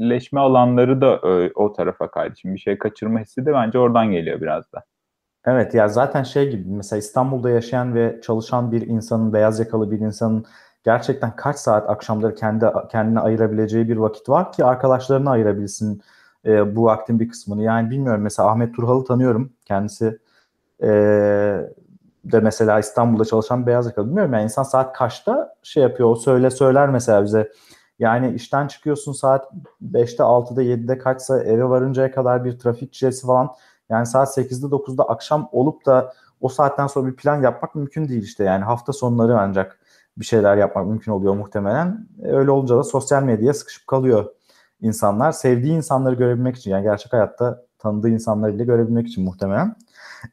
[0.00, 2.34] sosyalleşme alanları da o, o tarafa kaydı.
[2.36, 4.84] Şimdi bir şey kaçırma hissi de bence oradan geliyor biraz da.
[5.46, 9.98] Evet ya zaten şey gibi mesela İstanbul'da yaşayan ve çalışan bir insanın, beyaz yakalı bir
[10.00, 10.44] insanın
[10.84, 16.02] gerçekten kaç saat akşamları kendi kendine ayırabileceği bir vakit var ki arkadaşlarına ayırabilsin
[16.46, 17.62] e, bu vaktin bir kısmını.
[17.62, 19.52] Yani bilmiyorum mesela Ahmet Turhal'ı tanıyorum.
[19.64, 20.18] Kendisi
[20.82, 20.88] e,
[22.24, 24.06] de mesela İstanbul'da çalışan beyaz yakalı.
[24.06, 27.52] Bilmiyorum yani insan saat kaçta şey yapıyor o söyle söyler mesela bize.
[28.00, 29.52] Yani işten çıkıyorsun saat
[29.92, 33.50] 5'te 6'da 7'de kaçsa eve varıncaya kadar bir trafik çilesi falan.
[33.88, 38.22] Yani saat 8'de 9'da akşam olup da o saatten sonra bir plan yapmak mümkün değil
[38.22, 38.44] işte.
[38.44, 39.80] Yani hafta sonları ancak
[40.16, 42.08] bir şeyler yapmak mümkün oluyor muhtemelen.
[42.22, 44.24] E, öyle olunca da sosyal medyaya sıkışıp kalıyor
[44.80, 45.32] insanlar.
[45.32, 49.76] Sevdiği insanları görebilmek için yani gerçek hayatta tanıdığı insanları bile görebilmek için muhtemelen.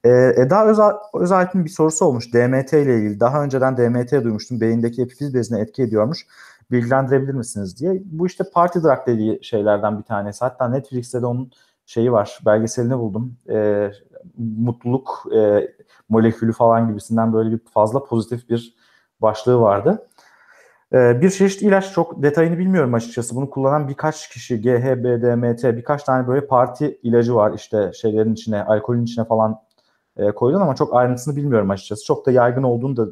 [0.04, 3.20] Ee, Eda Özal, Özalp'in bir sorusu olmuş DMT ile ilgili.
[3.20, 4.62] Daha önceden DMT duymuştum.
[4.62, 6.28] Beyindeki epifiz bezine etki ediyormuş.
[6.72, 8.02] Bilgilendirebilir misiniz diye.
[8.06, 10.46] Bu işte party drug dediği şeylerden bir tanesi.
[10.46, 11.52] Hatta Netflix'te de onun
[11.86, 12.40] şeyi var.
[12.46, 13.38] Belgeselini buldum.
[13.50, 13.92] Ee,
[14.38, 15.70] mutluluk e,
[16.10, 18.76] molekülü falan gibisinden böyle bir fazla pozitif bir
[19.22, 20.08] başlığı vardı.
[20.94, 23.36] Ee, bir çeşit ilaç çok detayını bilmiyorum açıkçası.
[23.36, 28.64] Bunu kullanan birkaç kişi GHB, DMT birkaç tane böyle parti ilacı var işte şeylerin içine,
[28.64, 29.62] alkolün içine falan
[30.18, 32.06] e, koyulan ama çok ayrıntısını bilmiyorum açıkçası.
[32.06, 33.08] Çok da yaygın olduğunu da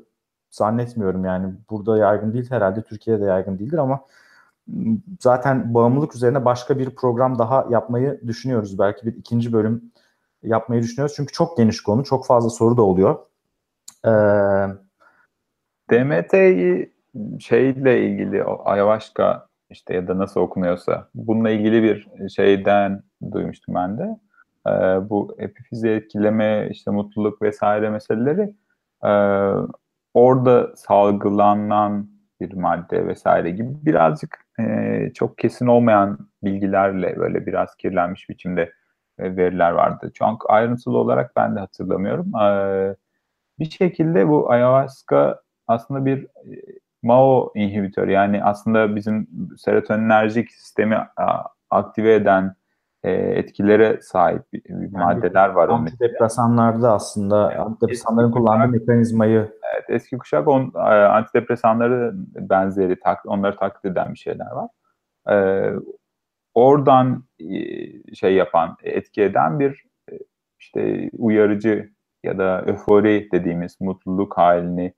[0.56, 1.54] zannetmiyorum yani.
[1.70, 4.06] Burada yaygın değil herhalde Türkiye'de yaygın değildir ama
[5.20, 8.80] zaten bağımlılık üzerine başka bir program daha yapmayı düşünüyoruz.
[8.80, 9.92] Belki bir ikinci bölüm
[10.44, 11.16] yapmayı düşünüyoruz.
[11.16, 13.20] Çünkü çok geniş konu, çok fazla soru da oluyor.
[14.06, 14.10] Ee,
[15.92, 16.94] DMT'yi
[17.40, 24.20] şeyle ilgili ayahuasca işte ya da nasıl okunuyorsa bununla ilgili bir şeyden duymuştum ben de.
[24.68, 28.54] Ee, bu epifizi etkileme, işte mutluluk vesaire meseleleri
[29.06, 29.12] e,
[30.16, 32.10] orada salgılanan
[32.42, 38.74] bir madde vesaire gibi birazcık e, çok kesin olmayan bilgilerle böyle biraz kirlenmiş biçimde
[39.20, 40.12] e, veriler vardı.
[40.14, 42.36] Çok ayrıntılı olarak ben de hatırlamıyorum.
[42.36, 42.96] E,
[43.60, 46.62] bir şekilde bu ayahuasca aslında bir e,
[47.04, 51.08] MAO inhibitör yani aslında bizim serotoninerjik sistemi
[51.70, 52.56] aktive eden
[53.06, 55.70] e, etkilere sahip yani maddeler var.
[55.70, 62.12] Antidepresanlarda aslında evet, antidepresanların kullandığı mekanizmayı Evet, eski kuşak on, e, antidepresanları
[62.50, 64.70] benzeri tak, onları taklit eden bir şeyler var.
[65.30, 65.36] E,
[66.54, 67.56] oradan e,
[68.16, 70.14] şey yapan, etki eden bir e,
[70.60, 71.90] işte uyarıcı
[72.24, 74.94] ya da öfori dediğimiz mutluluk halini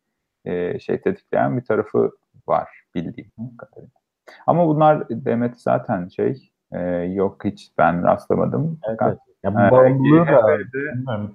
[0.45, 2.11] e, şey tetikleyen bir tarafı
[2.47, 3.99] var bildiğim kadarıyla.
[4.47, 8.79] Ama bunlar Demet zaten şey e, yok hiç ben rastlamadım.
[8.87, 9.17] Evet, evet.
[9.43, 11.33] Ya bu bağımlılığı da bilmiyorum.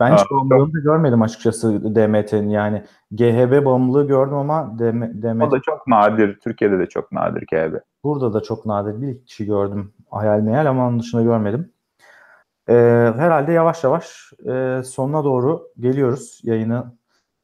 [0.00, 2.82] Ben hiç bağımlılığını da görmedim açıkçası DMT'nin yani.
[3.10, 5.42] GHB bağımlılığı gördüm ama DMT...
[5.42, 6.38] O da çok nadir.
[6.40, 7.74] Türkiye'de de çok nadir GHB.
[8.04, 9.02] Burada da çok nadir.
[9.02, 11.72] Bir kişi gördüm hayal meyal ama onun dışında görmedim.
[12.68, 12.74] Ee,
[13.16, 16.92] herhalde yavaş yavaş e, sonuna doğru geliyoruz yayını.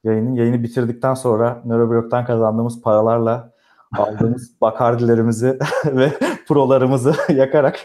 [0.05, 3.53] Yayının yayını bitirdikten sonra Neuroblog'dan kazandığımız paralarla
[3.97, 6.13] aldığımız bakardilerimizi ve
[6.49, 7.85] prolarımızı yakarak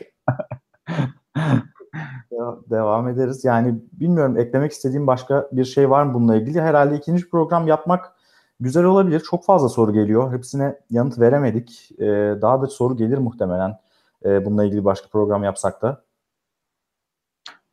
[2.70, 3.46] devam ederiz.
[3.46, 6.62] Yani bilmiyorum eklemek istediğim başka bir şey var mı bununla ilgili?
[6.62, 8.12] Herhalde ikinci program yapmak
[8.60, 9.20] güzel olabilir.
[9.20, 10.34] Çok fazla soru geliyor.
[10.34, 11.92] Hepsine yanıt veremedik.
[12.00, 12.06] Ee,
[12.42, 13.80] daha da soru gelir muhtemelen
[14.26, 16.04] e, bununla ilgili başka program yapsak da.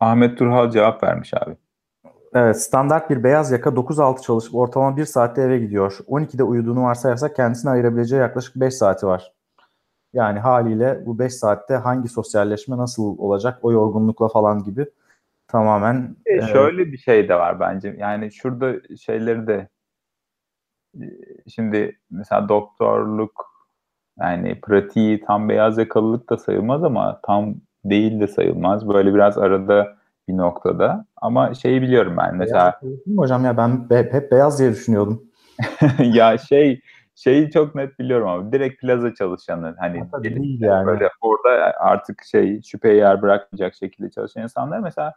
[0.01, 1.57] Ahmet Turhal cevap vermiş abi.
[2.35, 5.99] Evet, standart bir beyaz yaka 9-6 çalışıp ortalama 1 saatte eve gidiyor.
[6.09, 9.33] 12'de uyuduğunu varsayarsak kendisine ayırabileceği yaklaşık 5 saati var.
[10.13, 14.87] Yani haliyle bu 5 saatte hangi sosyalleşme nasıl olacak o yorgunlukla falan gibi
[15.49, 16.17] tamamen.
[16.27, 17.97] E, şöyle e, bir şey de var bence.
[17.99, 19.69] Yani şurada şeyleri de
[21.01, 21.05] e,
[21.49, 23.51] şimdi mesela doktorluk
[24.21, 27.55] yani pratiği tam beyaz yakalılık da sayılmaz ama tam
[27.85, 28.89] değil de sayılmaz.
[28.89, 29.97] Böyle biraz arada
[30.29, 31.05] bir noktada.
[31.17, 32.81] Ama şeyi biliyorum ben mesela.
[32.83, 35.23] Beyaz hocam ya ben hep beyaz diye düşünüyordum.
[35.99, 36.81] ya şey
[37.23, 40.87] şeyi çok net biliyorum ama direkt plaza çalışanı hani değil yani.
[40.87, 41.51] böyle orada
[41.81, 45.13] artık şey şüpheye yer bırakmayacak şekilde çalışan insanlar mesela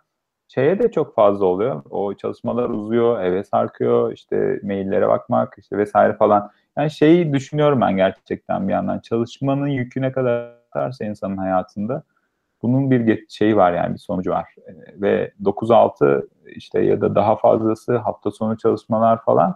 [0.47, 1.83] şeye de çok fazla oluyor.
[1.89, 6.51] O çalışmalar uzuyor, eve sarkıyor, işte maillere bakmak işte vesaire falan.
[6.77, 8.99] Yani şeyi düşünüyorum ben gerçekten bir yandan.
[8.99, 12.03] Çalışmanın yükü ne kadar artarsa insanın hayatında
[12.61, 14.55] bunun bir şeyi var yani bir sonucu var.
[14.95, 19.55] Ve 9-6 işte ya da daha fazlası hafta sonu çalışmalar falan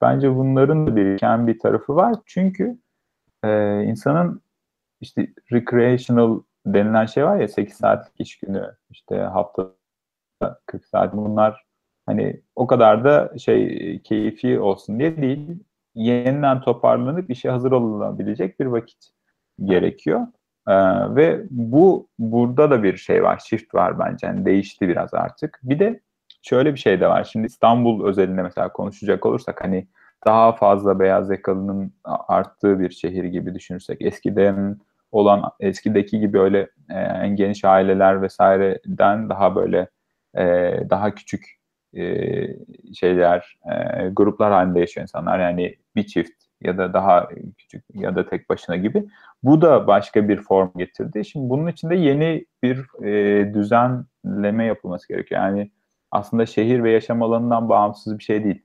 [0.00, 2.14] Bence bunların da biriken bir tarafı var.
[2.26, 2.78] Çünkü
[3.44, 4.42] e, insanın
[5.00, 9.70] işte recreational denilen şey var ya 8 saatlik iş günü işte hafta
[10.66, 11.64] 40 saat bunlar
[12.06, 18.66] hani o kadar da şey keyfi olsun diye değil yeniden toparlanıp işe hazır olunabilecek bir
[18.66, 19.10] vakit
[19.64, 20.26] gerekiyor.
[20.68, 20.74] Ee,
[21.14, 24.26] ve bu burada da bir şey var, shift var bence.
[24.26, 25.60] Yani değişti biraz artık.
[25.62, 26.00] Bir de
[26.42, 27.24] şöyle bir şey de var.
[27.24, 29.86] Şimdi İstanbul özelinde mesela konuşacak olursak hani
[30.26, 34.78] daha fazla beyaz yakalının arttığı bir şehir gibi düşünürsek eskiden
[35.12, 39.88] olan eskideki gibi öyle en geniş aileler vesaireden daha böyle
[40.34, 40.44] e,
[40.90, 41.58] daha küçük
[41.96, 42.04] e,
[42.94, 47.28] şeyler e, gruplar halinde yaşıyor insanlar yani bir çift ya da daha
[47.58, 49.06] küçük ya da tek başına gibi.
[49.42, 51.24] Bu da başka bir form getirdi.
[51.24, 55.40] Şimdi bunun içinde yeni bir e, düzenleme yapılması gerekiyor.
[55.40, 55.70] Yani
[56.10, 58.62] aslında şehir ve yaşam alanından bağımsız bir şey değil.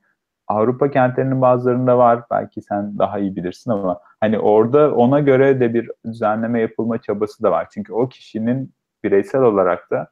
[0.48, 2.22] Avrupa kentlerinin bazılarında var.
[2.30, 7.42] Belki sen daha iyi bilirsin ama hani orada ona göre de bir düzenleme yapılma çabası
[7.42, 7.68] da var.
[7.70, 8.74] Çünkü o kişinin
[9.04, 10.08] bireysel olarak da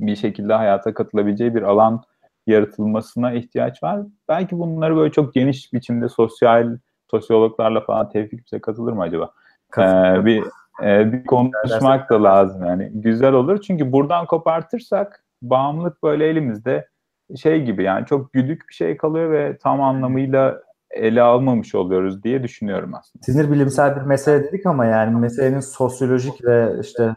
[0.00, 2.02] bir şekilde hayata katılabileceği bir alan
[2.46, 4.00] yaratılmasına ihtiyaç var.
[4.28, 6.78] Belki bunları böyle çok geniş biçimde sosyal
[7.10, 9.30] sosyologlarla falan Tevfik bize katılır mı acaba?
[9.78, 10.44] Ee, bir
[10.82, 12.90] e, bir konuşmak da lazım yani.
[12.94, 16.88] Güzel olur çünkü buradan kopartırsak bağımlılık böyle elimizde
[17.36, 22.42] şey gibi yani çok güdük bir şey kalıyor ve tam anlamıyla ele almamış oluyoruz diye
[22.42, 23.22] düşünüyorum aslında.
[23.24, 27.14] Sinir bilimsel bir mesele dedik ama yani meselenin sosyolojik ve işte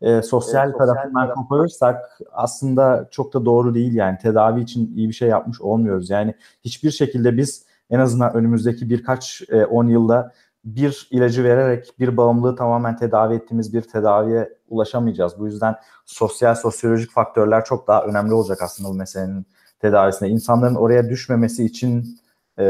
[0.00, 5.28] e, sosyal tarafından koparırsak aslında çok da doğru değil yani tedavi için iyi bir şey
[5.28, 6.10] yapmış olmuyoruz.
[6.10, 10.32] Yani hiçbir şekilde biz en azından önümüzdeki birkaç e, on yılda
[10.64, 15.38] bir ilacı vererek bir bağımlılığı tamamen tedavi ettiğimiz bir tedaviye ulaşamayacağız.
[15.38, 19.46] Bu yüzden sosyal sosyolojik faktörler çok daha önemli olacak aslında bu meselenin
[19.78, 20.30] tedavisinde.
[20.30, 22.20] İnsanların oraya düşmemesi için
[22.58, 22.64] e,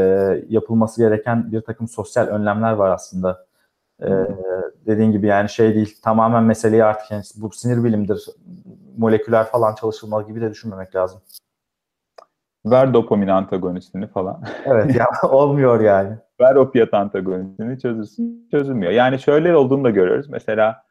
[0.49, 3.45] yapılması gereken bir takım sosyal önlemler var aslında.
[4.01, 4.09] E,
[4.85, 8.25] dediğin gibi yani şey değil tamamen meseleyi artık yani bu sinir bilimdir
[8.97, 11.21] moleküler falan çalışılmalı gibi de düşünmemek lazım.
[12.65, 14.43] Ver dopamin antagonistini falan.
[14.65, 16.17] Evet ya olmuyor yani.
[16.41, 18.91] Ver opiat antagonistini çözülsün çözülmüyor.
[18.91, 20.29] Yani şöyle olduğunu da görüyoruz.
[20.29, 20.83] Mesela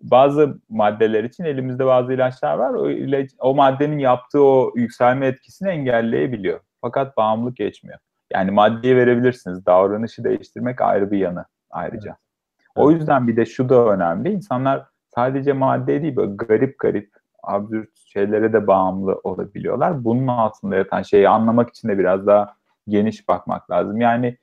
[0.00, 2.74] bazı maddeler için elimizde bazı ilaçlar var.
[2.74, 6.60] O, ilaç, o maddenin yaptığı o yükselme etkisini engelleyebiliyor.
[6.80, 7.98] Fakat bağımlılık geçmiyor.
[8.32, 9.66] Yani maddeyi verebilirsiniz.
[9.66, 12.10] Davranışı değiştirmek ayrı bir yanı ayrıca.
[12.10, 12.86] Evet.
[12.86, 14.32] O yüzden bir de şu da önemli.
[14.32, 20.04] İnsanlar sadece madde değil böyle garip garip absürt şeylere de bağımlı olabiliyorlar.
[20.04, 22.54] Bunun altında yatan şeyi anlamak için de biraz daha
[22.88, 24.00] geniş bakmak lazım.
[24.00, 24.36] Yani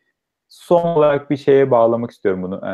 [0.47, 2.61] son olarak bir şeye bağlamak istiyorum bunu.
[2.63, 2.69] Ee,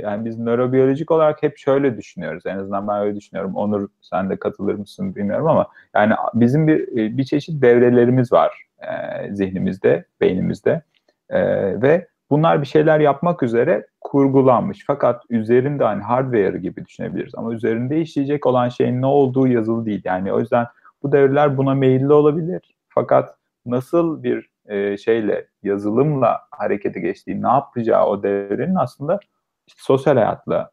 [0.00, 2.46] yani biz nörobiyolojik olarak hep şöyle düşünüyoruz.
[2.46, 3.56] En azından ben öyle düşünüyorum.
[3.56, 6.86] Onur sen de katılır mısın bilmiyorum ama yani bizim bir
[7.18, 10.82] bir çeşit devrelerimiz var e, zihnimizde, beynimizde
[11.30, 11.40] e,
[11.82, 14.84] ve bunlar bir şeyler yapmak üzere kurgulanmış.
[14.86, 20.02] Fakat üzerinde hani hardware gibi düşünebiliriz ama üzerinde işleyecek olan şeyin ne olduğu yazılı değil.
[20.04, 20.66] Yani o yüzden
[21.02, 22.76] bu devreler buna meyilli olabilir.
[22.88, 23.34] Fakat
[23.66, 29.20] nasıl bir e, şeyle, yazılımla harekete geçtiği, ne yapacağı o devrenin aslında
[29.66, 30.70] işte sosyal hayatla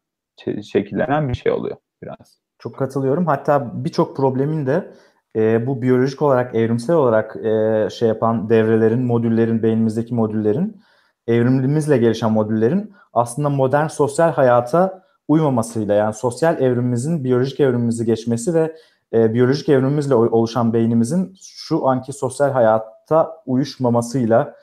[0.62, 2.40] şekillenen bir şey oluyor biraz.
[2.58, 3.26] Çok katılıyorum.
[3.26, 4.92] Hatta birçok problemin de
[5.36, 10.82] e, bu biyolojik olarak, evrimsel olarak e, şey yapan devrelerin, modüllerin, beynimizdeki modüllerin,
[11.28, 18.76] evrimimizle gelişen modüllerin aslında modern sosyal hayata uymamasıyla yani sosyal evrimimizin biyolojik evrimimizi geçmesi ve
[19.12, 24.54] e, biyolojik evrimimizle oluşan beynimizin şu anki sosyal hayatta uyuşmamasıyla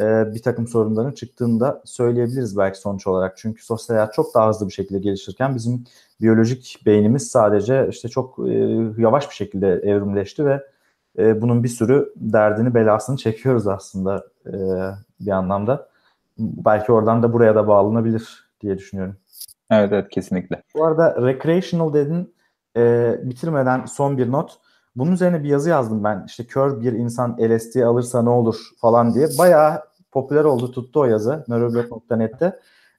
[0.00, 3.36] e, bir takım sorunların çıktığını da söyleyebiliriz belki sonuç olarak.
[3.36, 5.84] Çünkü sosyal hayat çok daha hızlı bir şekilde gelişirken bizim
[6.20, 8.52] biyolojik beynimiz sadece işte çok e,
[8.98, 10.62] yavaş bir şekilde evrimleşti ve
[11.18, 14.52] e, bunun bir sürü derdini belasını çekiyoruz aslında e,
[15.20, 15.89] bir anlamda.
[16.38, 19.16] Belki oradan da buraya da bağlanabilir diye düşünüyorum.
[19.70, 20.62] Evet evet kesinlikle.
[20.74, 22.34] Bu arada recreational dedin
[22.76, 24.58] e, bitirmeden son bir not.
[24.96, 26.24] Bunun üzerine bir yazı yazdım ben.
[26.26, 29.28] İşte kör bir insan LSD alırsa ne olur falan diye.
[29.38, 32.58] Bayağı popüler oldu tuttu o yazı neuroblog.net'te.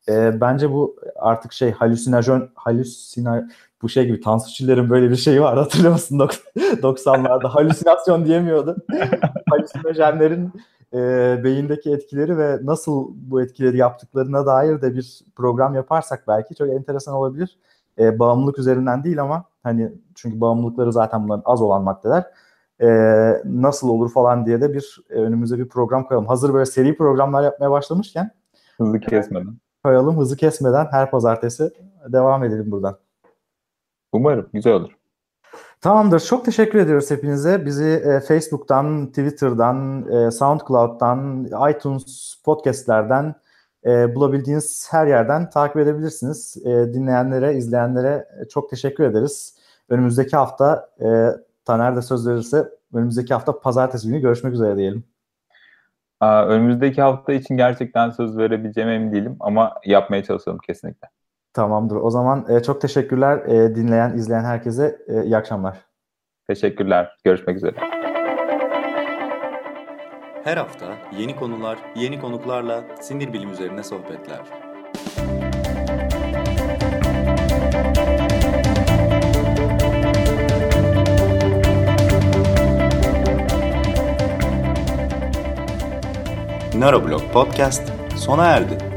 [0.10, 3.48] E, bence bu artık şey halüsinajon halüsina
[3.82, 4.22] bu şey gibi
[4.56, 6.20] Çiller'in böyle bir şeyi var hatırlıyor musun
[6.58, 8.78] 90'larda halüsinasyon diyemiyordu.
[9.50, 10.52] Halüsinojenlerin
[10.94, 10.98] e,
[11.44, 17.14] beyindeki etkileri ve nasıl bu etkileri yaptıklarına dair de bir program yaparsak belki çok enteresan
[17.14, 17.60] olabilir.
[18.00, 22.26] E, bağımlılık üzerinden değil ama hani çünkü bağımlılıkları zaten bunların az olan maddeler.
[22.82, 22.88] E,
[23.46, 26.28] nasıl olur falan diye de bir e, önümüze bir program koyalım.
[26.28, 28.32] Hazır böyle seri programlar yapmaya başlamışken
[28.78, 29.58] hızlı kesmeden.
[29.84, 31.72] Koyalım hızı kesmeden her pazartesi
[32.08, 32.98] devam edelim buradan.
[34.12, 35.01] Umarım güzel olur.
[35.82, 36.20] Tamamdır.
[36.20, 37.66] Çok teşekkür ediyoruz hepinize.
[37.66, 43.36] Bizi e, Facebook'tan, Twitter'dan, e, SoundCloud'dan, iTunes podcast'lerden
[43.86, 46.58] e, bulabildiğiniz her yerden takip edebilirsiniz.
[46.66, 49.58] E, dinleyenlere, izleyenlere çok teşekkür ederiz.
[49.90, 51.28] Önümüzdeki hafta e,
[51.66, 55.04] Taner de söz verirse önümüzdeki hafta pazartesi günü görüşmek üzere diyelim.
[56.20, 61.08] Aa, önümüzdeki hafta için gerçekten söz verebileceğim emin değilim ama yapmaya çalışalım kesinlikle.
[61.54, 61.95] Tamamdır.
[61.95, 64.97] O zaman e, çok teşekkürler e, dinleyen, izleyen herkese.
[65.08, 65.78] E, iyi akşamlar.
[66.47, 67.18] Teşekkürler.
[67.24, 67.76] Görüşmek üzere.
[70.43, 70.86] Her hafta
[71.18, 74.39] yeni konular, yeni konuklarla sinir bilim üzerine sohbetler.
[86.76, 88.91] Neuroblog Podcast sona erdi.